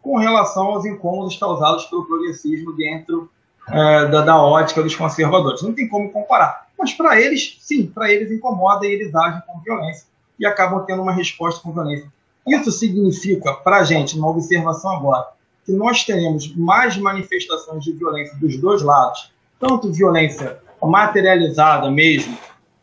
com 0.00 0.16
relação 0.16 0.68
aos 0.68 0.86
incômodos 0.86 1.36
causados 1.36 1.84
pelo 1.84 2.06
progressismo 2.06 2.72
dentro 2.74 3.30
é, 3.68 4.06
da, 4.06 4.22
da, 4.22 4.42
ótica 4.42 4.82
dos 4.82 4.96
conservadores. 4.96 5.62
Não 5.62 5.74
tem 5.74 5.86
como 5.86 6.10
comparar. 6.10 6.68
Mas 6.78 6.92
para 6.92 7.20
eles, 7.20 7.58
sim, 7.60 7.86
para 7.86 8.10
eles 8.10 8.30
incomoda 8.30 8.86
e 8.86 8.92
eles 8.92 9.14
agem 9.14 9.42
com 9.46 9.60
violência 9.60 10.06
e 10.38 10.46
acabam 10.46 10.82
tendo 10.86 11.02
uma 11.02 11.12
resposta 11.12 11.60
com 11.60 11.72
violência. 11.72 12.10
Isso 12.46 12.72
significa, 12.72 13.52
para 13.52 13.78
a 13.78 13.84
gente, 13.84 14.18
uma 14.18 14.28
observação 14.28 14.96
agora, 14.96 15.28
que 15.66 15.72
nós 15.72 16.04
teremos 16.04 16.56
mais 16.56 16.96
manifestações 16.96 17.84
de 17.84 17.92
violência 17.92 18.34
dos 18.38 18.56
dois 18.56 18.80
lados, 18.80 19.30
tanto 19.58 19.92
violência 19.92 20.58
materializada 20.88 21.90
mesmo, 21.90 22.36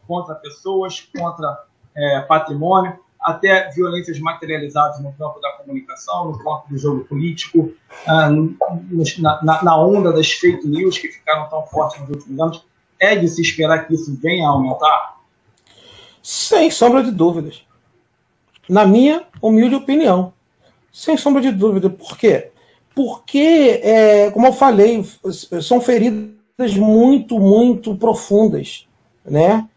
contra 0.07 0.36
pessoas, 0.36 1.07
contra 1.15 1.65
é, 1.95 2.21
patrimônio, 2.21 2.97
até 3.19 3.69
violências 3.71 4.19
materializadas 4.19 5.01
no 5.01 5.12
campo 5.13 5.39
da 5.41 5.51
comunicação, 5.53 6.31
no 6.31 6.38
campo 6.38 6.63
do 6.69 6.77
jogo 6.77 7.03
político, 7.05 7.73
ah, 8.05 8.29
na, 9.19 9.63
na, 9.63 9.77
onda 9.77 10.13
das 10.13 10.31
fake 10.31 10.65
news 10.67 10.97
que 10.97 11.10
ficaram 11.10 11.49
tão 11.49 11.65
fortes 11.65 11.99
nos 12.01 12.10
últimos 12.10 12.39
anos. 12.39 12.65
É 12.99 13.15
de 13.15 13.27
se 13.27 13.41
esperar 13.41 13.86
que 13.86 13.93
isso 13.93 14.17
venha 14.21 14.47
a 14.47 14.51
aumentar? 14.51 15.17
Sem 16.23 16.71
sombra 16.71 17.03
de 17.03 17.12
dúvidas. 17.12 17.63
Na 18.67 18.86
minha 18.86 19.25
humilde 19.41 19.75
opinião. 19.75 20.33
Sem 20.91 21.15
sombra 21.15 21.41
de 21.41 21.51
dúvida. 21.51 21.89
Por 21.89 22.17
quê? 22.17 22.51
Porque, 22.95 23.81
é, 23.83 24.31
como 24.31 24.47
eu 24.47 24.53
falei, 24.53 25.05
são 25.62 25.79
feridas 25.79 26.37
muito, 26.57 27.39
muito 27.39 27.95
profundas, 27.95 28.87
né? 29.23 29.67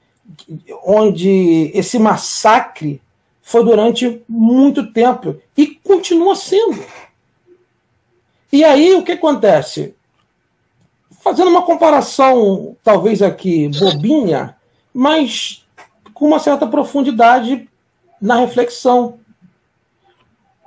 onde 0.85 1.71
esse 1.75 1.99
massacre 1.99 3.01
foi 3.43 3.65
durante 3.65 4.23
muito 4.29 4.93
tempo 4.93 5.37
e 5.57 5.67
continua 5.67 6.37
sendo. 6.37 6.85
E 8.53 8.65
aí 8.65 8.95
o 8.95 9.03
que 9.03 9.13
acontece? 9.13 9.95
Fazendo 11.21 11.51
uma 11.51 11.63
comparação, 11.63 12.77
talvez 12.83 13.23
aqui 13.23 13.69
bobinha, 13.69 14.57
mas 14.95 15.67
com 16.15 16.27
uma 16.27 16.39
certa 16.39 16.67
profundidade 16.67 17.69
na 18.21 18.37
reflexão. 18.37 19.19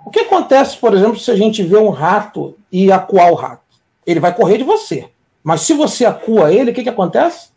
O 0.05 0.09
que 0.09 0.21
acontece, 0.21 0.77
por 0.77 0.93
exemplo, 0.93 1.19
se 1.19 1.31
a 1.31 1.35
gente 1.35 1.63
vê 1.63 1.77
um 1.77 1.89
rato 1.89 2.57
e 2.71 2.91
acuar 2.91 3.31
o 3.31 3.35
rato? 3.35 3.63
Ele 4.05 4.19
vai 4.19 4.35
correr 4.35 4.57
de 4.57 4.63
você. 4.63 5.09
Mas 5.43 5.61
se 5.61 5.73
você 5.73 6.05
acua 6.05 6.51
ele, 6.51 6.71
o 6.71 6.73
que, 6.73 6.83
que 6.83 6.89
acontece? 6.89 7.49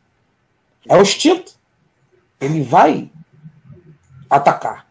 É 0.89 0.97
o 0.97 1.03
instinto 1.03 1.53
ele 2.41 2.63
vai 2.63 3.11
atacar. 4.29 4.87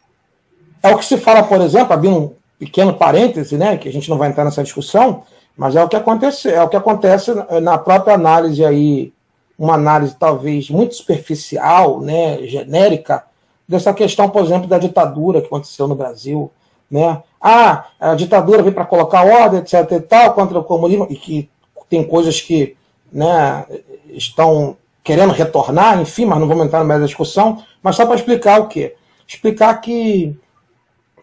É 0.81 0.93
o 0.93 0.97
que 0.97 1.05
se 1.05 1.17
fala, 1.17 1.43
por 1.43 1.61
exemplo, 1.61 1.93
abrindo 1.93 2.17
um 2.17 2.33
pequeno 2.57 2.93
parêntese, 2.93 3.57
né, 3.57 3.77
que 3.77 3.89
a 3.89 3.91
gente 3.91 4.09
não 4.09 4.17
vai 4.17 4.29
entrar 4.29 4.45
nessa 4.45 4.63
discussão, 4.63 5.23
mas 5.57 5.75
é 5.75 5.83
o 5.83 5.87
que 5.87 5.95
acontece, 5.95 6.49
é 6.49 6.61
o 6.61 6.69
que 6.69 6.75
acontece 6.75 7.31
na 7.61 7.77
própria 7.77 8.15
análise 8.15 8.63
aí, 8.63 9.13
uma 9.57 9.75
análise 9.75 10.15
talvez 10.15 10.69
muito 10.69 10.95
superficial, 10.95 12.01
né, 12.01 12.45
genérica, 12.47 13.23
dessa 13.67 13.93
questão, 13.93 14.29
por 14.29 14.43
exemplo, 14.43 14.67
da 14.67 14.77
ditadura 14.77 15.41
que 15.41 15.47
aconteceu 15.47 15.87
no 15.87 15.95
Brasil, 15.95 16.51
né? 16.89 17.23
Ah, 17.41 17.85
a 17.99 18.13
ditadura 18.13 18.61
veio 18.61 18.75
para 18.75 18.85
colocar 18.85 19.25
ordem, 19.25 19.59
etc 19.59 19.91
e 19.91 19.99
tal, 19.99 20.33
contra 20.33 20.59
o 20.59 20.63
comunismo, 20.63 21.07
e 21.09 21.15
que 21.15 21.49
tem 21.89 22.03
coisas 22.03 22.39
que, 22.41 22.75
né, 23.11 23.65
estão 24.09 24.77
querendo 25.03 25.31
retornar, 25.31 26.01
enfim, 26.01 26.25
mas 26.25 26.39
não 26.39 26.47
vamos 26.47 26.65
entrar 26.65 26.79
no 26.79 26.85
meio 26.85 26.99
da 26.99 27.05
discussão, 27.05 27.63
mas 27.81 27.95
só 27.95 28.05
para 28.05 28.15
explicar 28.15 28.59
o 28.59 28.67
quê? 28.67 28.95
Explicar 29.27 29.75
que 29.75 30.35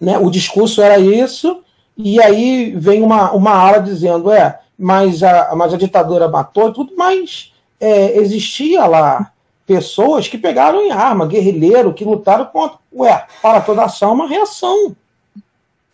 né, 0.00 0.18
o 0.18 0.30
discurso 0.30 0.80
era 0.80 0.98
isso, 0.98 1.62
e 1.96 2.20
aí 2.20 2.74
vem 2.76 3.02
uma, 3.02 3.32
uma 3.32 3.52
ala 3.52 3.78
dizendo, 3.78 4.30
é, 4.30 4.60
mas 4.78 5.22
a, 5.22 5.54
mas 5.54 5.74
a 5.74 5.76
ditadura 5.76 6.28
matou 6.28 6.72
tudo, 6.72 6.94
mas 6.96 7.52
é, 7.80 8.16
existia 8.18 8.86
lá 8.86 9.32
pessoas 9.66 10.28
que 10.28 10.38
pegaram 10.38 10.80
em 10.80 10.90
arma, 10.90 11.26
guerrilheiro, 11.26 11.94
que 11.94 12.04
lutaram 12.04 12.46
contra. 12.46 12.78
Ué, 12.94 13.26
para 13.40 13.60
toda 13.60 13.84
ação 13.84 14.10
é 14.10 14.14
uma 14.14 14.28
reação. 14.28 14.96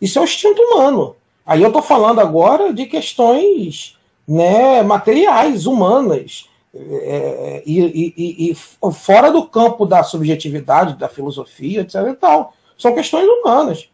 Isso 0.01 0.17
é 0.17 0.21
o 0.21 0.25
instinto 0.25 0.61
humano. 0.61 1.15
Aí 1.45 1.61
eu 1.61 1.67
estou 1.67 1.81
falando 1.81 2.19
agora 2.19 2.73
de 2.73 2.85
questões 2.85 3.97
né, 4.29 4.83
materiais, 4.83 5.65
humanas. 5.65 6.47
É, 6.71 7.63
e, 7.65 7.81
e, 8.15 8.51
e, 8.51 8.91
fora 8.91 9.31
do 9.31 9.47
campo 9.47 9.87
da 9.87 10.03
subjetividade, 10.03 10.99
da 10.99 11.09
filosofia, 11.09 11.81
etc. 11.81 11.95
E 12.09 12.13
tal. 12.13 12.53
São 12.77 12.93
questões 12.93 13.27
humanas. 13.27 13.89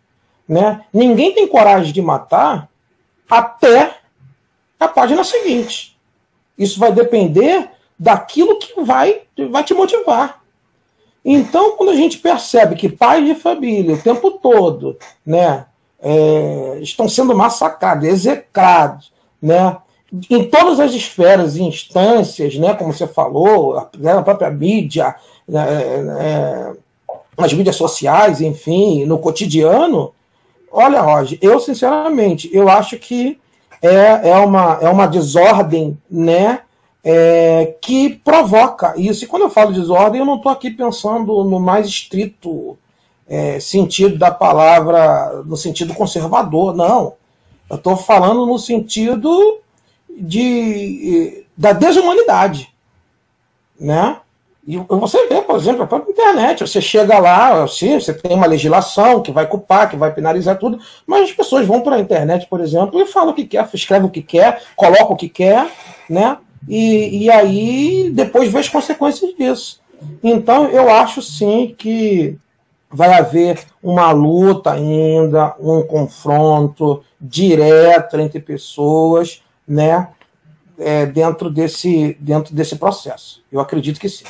Né? 0.48 0.84
Ninguém 0.94 1.34
tem 1.34 1.48
coragem 1.48 1.94
de 1.94 2.02
matar 2.02 2.70
até 3.30 3.98
a 4.78 4.90
página 4.90 5.24
seguinte. 5.24 5.98
Isso 6.58 6.78
vai 6.78 6.92
depender 6.92 7.70
daquilo 7.98 8.60
que 8.60 8.82
vai, 8.82 9.22
vai 9.50 9.64
te 9.64 9.74
motivar. 9.74 10.42
Então, 11.24 11.78
quando 11.78 11.92
a 11.92 11.96
gente 11.96 12.18
percebe 12.18 12.76
que 12.76 12.90
pais 12.90 13.26
de 13.26 13.36
família 13.36 13.96
o 13.96 14.02
tempo 14.02 14.32
todo 14.32 14.98
né, 15.26 15.66
é, 16.00 16.78
estão 16.82 17.08
sendo 17.08 17.34
massacrados, 17.34 18.06
execrados, 18.06 19.14
né, 19.42 19.78
em 20.30 20.50
todas 20.50 20.80
as 20.80 20.94
esferas 20.94 21.56
e 21.56 21.64
instâncias, 21.64 22.56
né, 22.58 22.74
como 22.74 22.94
você 22.94 23.08
falou, 23.08 23.78
a 23.78 24.22
própria 24.24 24.50
mídia, 24.50 25.16
né, 25.48 25.66
é, 26.20 26.74
nas 27.38 27.54
mídias 27.54 27.76
sociais, 27.76 28.42
enfim, 28.42 29.06
no 29.06 29.20
cotidiano, 29.20 30.14
olha, 30.72 31.02
Roger, 31.02 31.38
eu 31.42 31.60
sinceramente, 31.60 32.50
eu 32.54 32.70
acho 32.70 32.98
que 32.98 33.40
é, 33.82 34.30
é, 34.30 34.36
uma, 34.38 34.80
é 34.82 34.90
uma 34.90 35.08
desordem, 35.08 35.98
né, 36.10 36.62
é, 37.04 37.76
que 37.80 38.10
provoca 38.10 38.96
isso. 38.98 39.24
E 39.24 39.28
quando 39.28 39.44
eu 39.44 39.50
falo 39.50 39.72
desordem, 39.72 40.20
eu 40.20 40.26
não 40.26 40.38
estou 40.38 40.52
aqui 40.52 40.72
pensando 40.72 41.44
no 41.44 41.60
mais 41.60 41.86
estrito 41.86 42.76
é, 43.28 43.60
sentido 43.60 44.18
da 44.18 44.32
palavra, 44.32 45.44
no 45.46 45.56
sentido 45.56 45.94
conservador, 45.94 46.76
não. 46.76 47.14
Eu 47.70 47.76
estou 47.76 47.96
falando 47.96 48.46
no 48.46 48.58
sentido 48.58 49.60
de, 50.16 51.46
da 51.58 51.74
desumanidade. 51.74 52.74
Né? 53.80 54.18
E 54.68 54.78
você 54.78 55.28
vê, 55.28 55.42
por 55.42 55.58
exemplo, 55.58 55.84
a 55.84 55.88
própria 55.88 56.12
internet, 56.12 56.66
você 56.66 56.82
chega 56.82 57.20
lá, 57.20 57.64
assim, 57.64 58.00
você 58.00 58.14
tem 58.14 58.36
uma 58.36 58.48
legislação 58.48 59.22
que 59.22 59.32
vai 59.32 59.46
culpar, 59.46 59.90
que 59.90 59.96
vai 59.96 60.12
penalizar 60.12 60.58
tudo, 60.58 60.80
mas 61.06 61.30
as 61.30 61.32
pessoas 61.32 61.68
vão 61.68 61.82
para 61.82 61.98
a 61.98 62.00
internet, 62.00 62.48
por 62.50 62.60
exemplo, 62.60 63.00
e 63.00 63.06
falam 63.06 63.30
o 63.30 63.36
que 63.36 63.46
quer, 63.46 63.70
escreve 63.74 64.08
o 64.08 64.10
que 64.10 64.24
quer, 64.24 64.64
coloca 64.76 65.14
o 65.14 65.16
que 65.16 65.30
quer, 65.30 65.70
né? 66.10 66.38
E, 66.68 67.26
e 67.26 67.30
aí 67.30 68.10
depois 68.12 68.52
vê 68.52 68.58
as 68.58 68.68
consequências 68.68 69.36
disso. 69.36 69.80
Então 70.24 70.68
eu 70.70 70.90
acho 70.90 71.22
sim 71.22 71.76
que 71.78 72.36
vai 72.90 73.14
haver 73.14 73.60
uma 73.84 74.12
luta 74.12 74.72
ainda, 74.72 75.54
um 75.60 75.84
confronto 75.84 77.04
direto 77.22 78.20
entre 78.20 78.40
pessoas, 78.40 79.44
né? 79.68 80.10
É, 80.78 81.06
dentro, 81.06 81.50
desse, 81.50 82.18
dentro 82.20 82.54
desse 82.54 82.76
processo. 82.76 83.42
Eu 83.50 83.62
acredito 83.62 83.98
que 83.98 84.10
sim. 84.10 84.26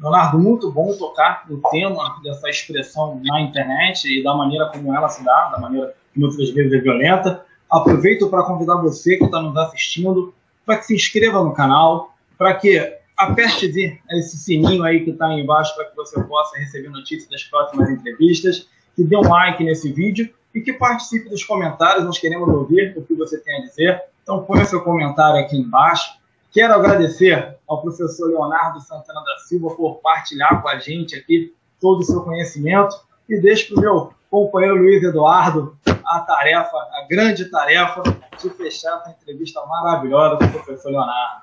Leonardo, 0.00 0.38
muito 0.38 0.70
bom 0.70 0.96
tocar 0.96 1.44
no 1.50 1.60
tema 1.70 2.20
dessa 2.22 2.48
expressão 2.48 3.20
na 3.24 3.40
internet 3.40 4.06
e 4.06 4.22
da 4.22 4.34
maneira 4.34 4.66
como 4.66 4.94
ela 4.94 5.08
se 5.08 5.24
dá, 5.24 5.50
da 5.50 5.58
maneira 5.58 5.94
que 6.14 6.20
muitas 6.20 6.50
vezes 6.50 6.72
é 6.72 6.78
violenta. 6.78 7.44
Aproveito 7.68 8.28
para 8.28 8.44
convidar 8.44 8.76
você 8.76 9.16
que 9.16 9.24
está 9.24 9.42
nos 9.42 9.56
assistindo 9.56 10.32
para 10.64 10.78
que 10.78 10.86
se 10.86 10.94
inscreva 10.94 11.42
no 11.42 11.52
canal, 11.52 12.14
para 12.36 12.54
que 12.54 12.78
aperte 13.16 14.00
esse 14.12 14.36
sininho 14.36 14.84
aí 14.84 15.04
que 15.04 15.10
está 15.10 15.26
aí 15.26 15.40
embaixo 15.40 15.74
para 15.74 15.86
que 15.86 15.96
você 15.96 16.22
possa 16.22 16.56
receber 16.58 16.88
notícias 16.88 17.28
das 17.28 17.42
próximas 17.42 17.90
entrevistas, 17.90 18.68
que 18.94 19.02
dê 19.02 19.16
um 19.16 19.28
like 19.28 19.62
nesse 19.64 19.92
vídeo 19.92 20.30
e 20.54 20.60
que 20.60 20.72
participe 20.72 21.28
dos 21.28 21.44
comentários. 21.44 22.04
Nós 22.04 22.18
queremos 22.18 22.48
ouvir 22.48 22.96
o 22.96 23.02
que 23.02 23.14
você 23.14 23.38
tem 23.38 23.56
a 23.56 23.60
dizer. 23.62 24.02
Então, 24.22 24.44
põe 24.44 24.62
o 24.62 24.66
seu 24.66 24.82
comentário 24.82 25.40
aqui 25.40 25.56
embaixo. 25.56 26.18
Quero 26.52 26.74
agradecer 26.74 27.56
ao 27.68 27.82
professor 27.82 28.28
Leonardo 28.28 28.80
Santana 28.80 29.22
da 29.22 29.38
Silva 29.46 29.74
por 29.74 29.96
partilhar 29.96 30.62
com 30.62 30.68
a 30.68 30.78
gente 30.78 31.14
aqui 31.14 31.54
todo 31.80 32.00
o 32.00 32.04
seu 32.04 32.22
conhecimento 32.22 32.96
e 33.28 33.38
deixo 33.38 33.68
para 33.68 33.78
o 33.78 33.80
meu 33.80 34.12
companheiro 34.30 34.76
Luiz 34.76 35.02
Eduardo 35.02 35.76
a 36.04 36.20
tarefa, 36.20 36.76
a 36.76 37.06
grande 37.08 37.44
tarefa 37.46 38.02
de 38.40 38.50
fechar 38.50 38.98
essa 39.00 39.10
entrevista 39.10 39.64
maravilhosa 39.66 40.38
com 40.38 40.44
o 40.44 40.50
professor 40.50 40.90
Leonardo. 40.90 41.42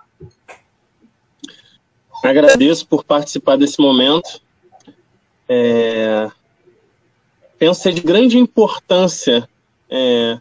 Agradeço 2.23 2.87
por 2.87 3.03
participar 3.03 3.57
desse 3.57 3.79
momento. 3.79 4.41
É... 5.47 6.29
Penso 7.57 7.81
ser 7.81 7.93
de 7.93 8.01
grande 8.01 8.37
importância 8.37 9.47
é, 9.89 10.39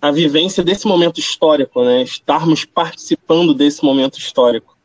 a 0.00 0.10
vivência 0.10 0.62
desse 0.62 0.86
momento 0.86 1.18
histórico, 1.18 1.82
né? 1.82 2.02
estarmos 2.02 2.64
participando 2.64 3.54
desse 3.54 3.84
momento 3.84 4.18
histórico. 4.18 4.76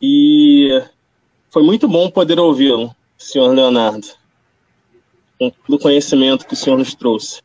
E 0.00 0.82
foi 1.50 1.62
muito 1.62 1.88
bom 1.88 2.10
poder 2.10 2.38
ouvi-lo, 2.38 2.94
senhor 3.18 3.52
Leonardo, 3.52 4.06
com 5.38 5.50
todo 5.50 5.74
o 5.74 5.78
conhecimento 5.78 6.46
que 6.46 6.54
o 6.54 6.56
senhor 6.56 6.78
nos 6.78 6.94
trouxe. 6.94 7.42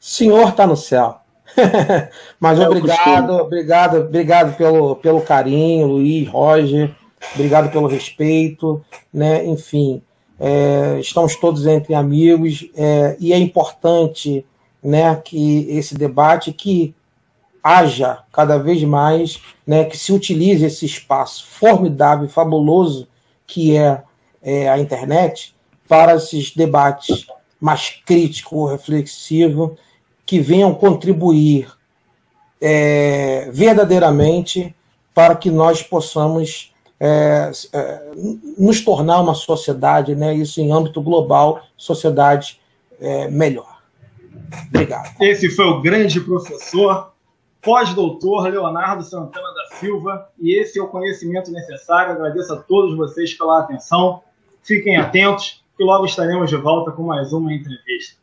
Senhor 0.00 0.48
está 0.48 0.66
no 0.66 0.76
céu. 0.76 1.20
Mas 2.38 2.58
é 2.58 2.68
obrigado, 2.68 3.30
obrigado, 3.34 3.96
obrigado 3.98 4.56
pelo, 4.56 4.96
pelo 4.96 5.20
carinho, 5.20 5.86
Luiz, 5.86 6.28
Roger, 6.28 6.94
obrigado 7.34 7.70
pelo 7.70 7.86
respeito, 7.86 8.84
né? 9.12 9.44
Enfim, 9.46 10.02
é, 10.38 10.98
estamos 11.00 11.36
todos 11.36 11.66
entre 11.66 11.94
amigos. 11.94 12.68
É, 12.76 13.16
e 13.18 13.32
é 13.32 13.38
importante 13.38 14.44
né, 14.82 15.16
que 15.16 15.66
esse 15.70 15.94
debate 15.94 16.52
que 16.52 16.94
haja 17.62 18.20
cada 18.32 18.56
vez 18.58 18.82
mais, 18.84 19.40
né, 19.66 19.84
que 19.84 19.96
se 19.96 20.12
utilize 20.12 20.64
esse 20.64 20.86
espaço 20.86 21.46
formidável 21.46 22.28
fabuloso 22.28 23.08
que 23.46 23.76
é, 23.76 24.02
é 24.42 24.68
a 24.68 24.78
internet 24.78 25.54
para 25.88 26.14
esses 26.14 26.54
debates 26.54 27.26
mais 27.60 27.90
críticos, 28.06 28.70
reflexivos, 28.70 29.72
que 30.24 30.38
venham 30.38 30.74
contribuir 30.74 31.68
é, 32.60 33.50
verdadeiramente 33.52 34.74
para 35.14 35.34
que 35.34 35.50
nós 35.50 35.82
possamos 35.82 36.72
é, 37.00 37.50
é, 37.72 38.10
nos 38.58 38.80
tornar 38.80 39.20
uma 39.20 39.34
sociedade, 39.34 40.14
né, 40.14 40.34
isso 40.34 40.60
em 40.60 40.72
âmbito 40.72 41.00
global, 41.00 41.62
sociedade 41.76 42.60
é, 43.00 43.28
melhor. 43.28 43.78
Obrigado. 44.68 45.14
Esse 45.20 45.50
foi 45.50 45.66
o 45.66 45.80
grande 45.80 46.20
professor, 46.20 47.12
pós-doutor 47.60 48.48
Leonardo 48.48 49.02
Santana 49.04 49.48
da 49.54 49.76
Silva, 49.76 50.28
e 50.40 50.58
esse 50.58 50.78
é 50.78 50.82
o 50.82 50.88
conhecimento 50.88 51.50
necessário. 51.50 52.12
Agradeço 52.12 52.52
a 52.54 52.56
todos 52.56 52.96
vocês 52.96 53.34
pela 53.34 53.60
atenção. 53.60 54.22
Fiquem 54.62 54.96
atentos, 54.96 55.62
que 55.76 55.84
logo 55.84 56.06
estaremos 56.06 56.50
de 56.50 56.56
volta 56.56 56.90
com 56.90 57.02
mais 57.02 57.32
uma 57.32 57.52
entrevista. 57.52 58.18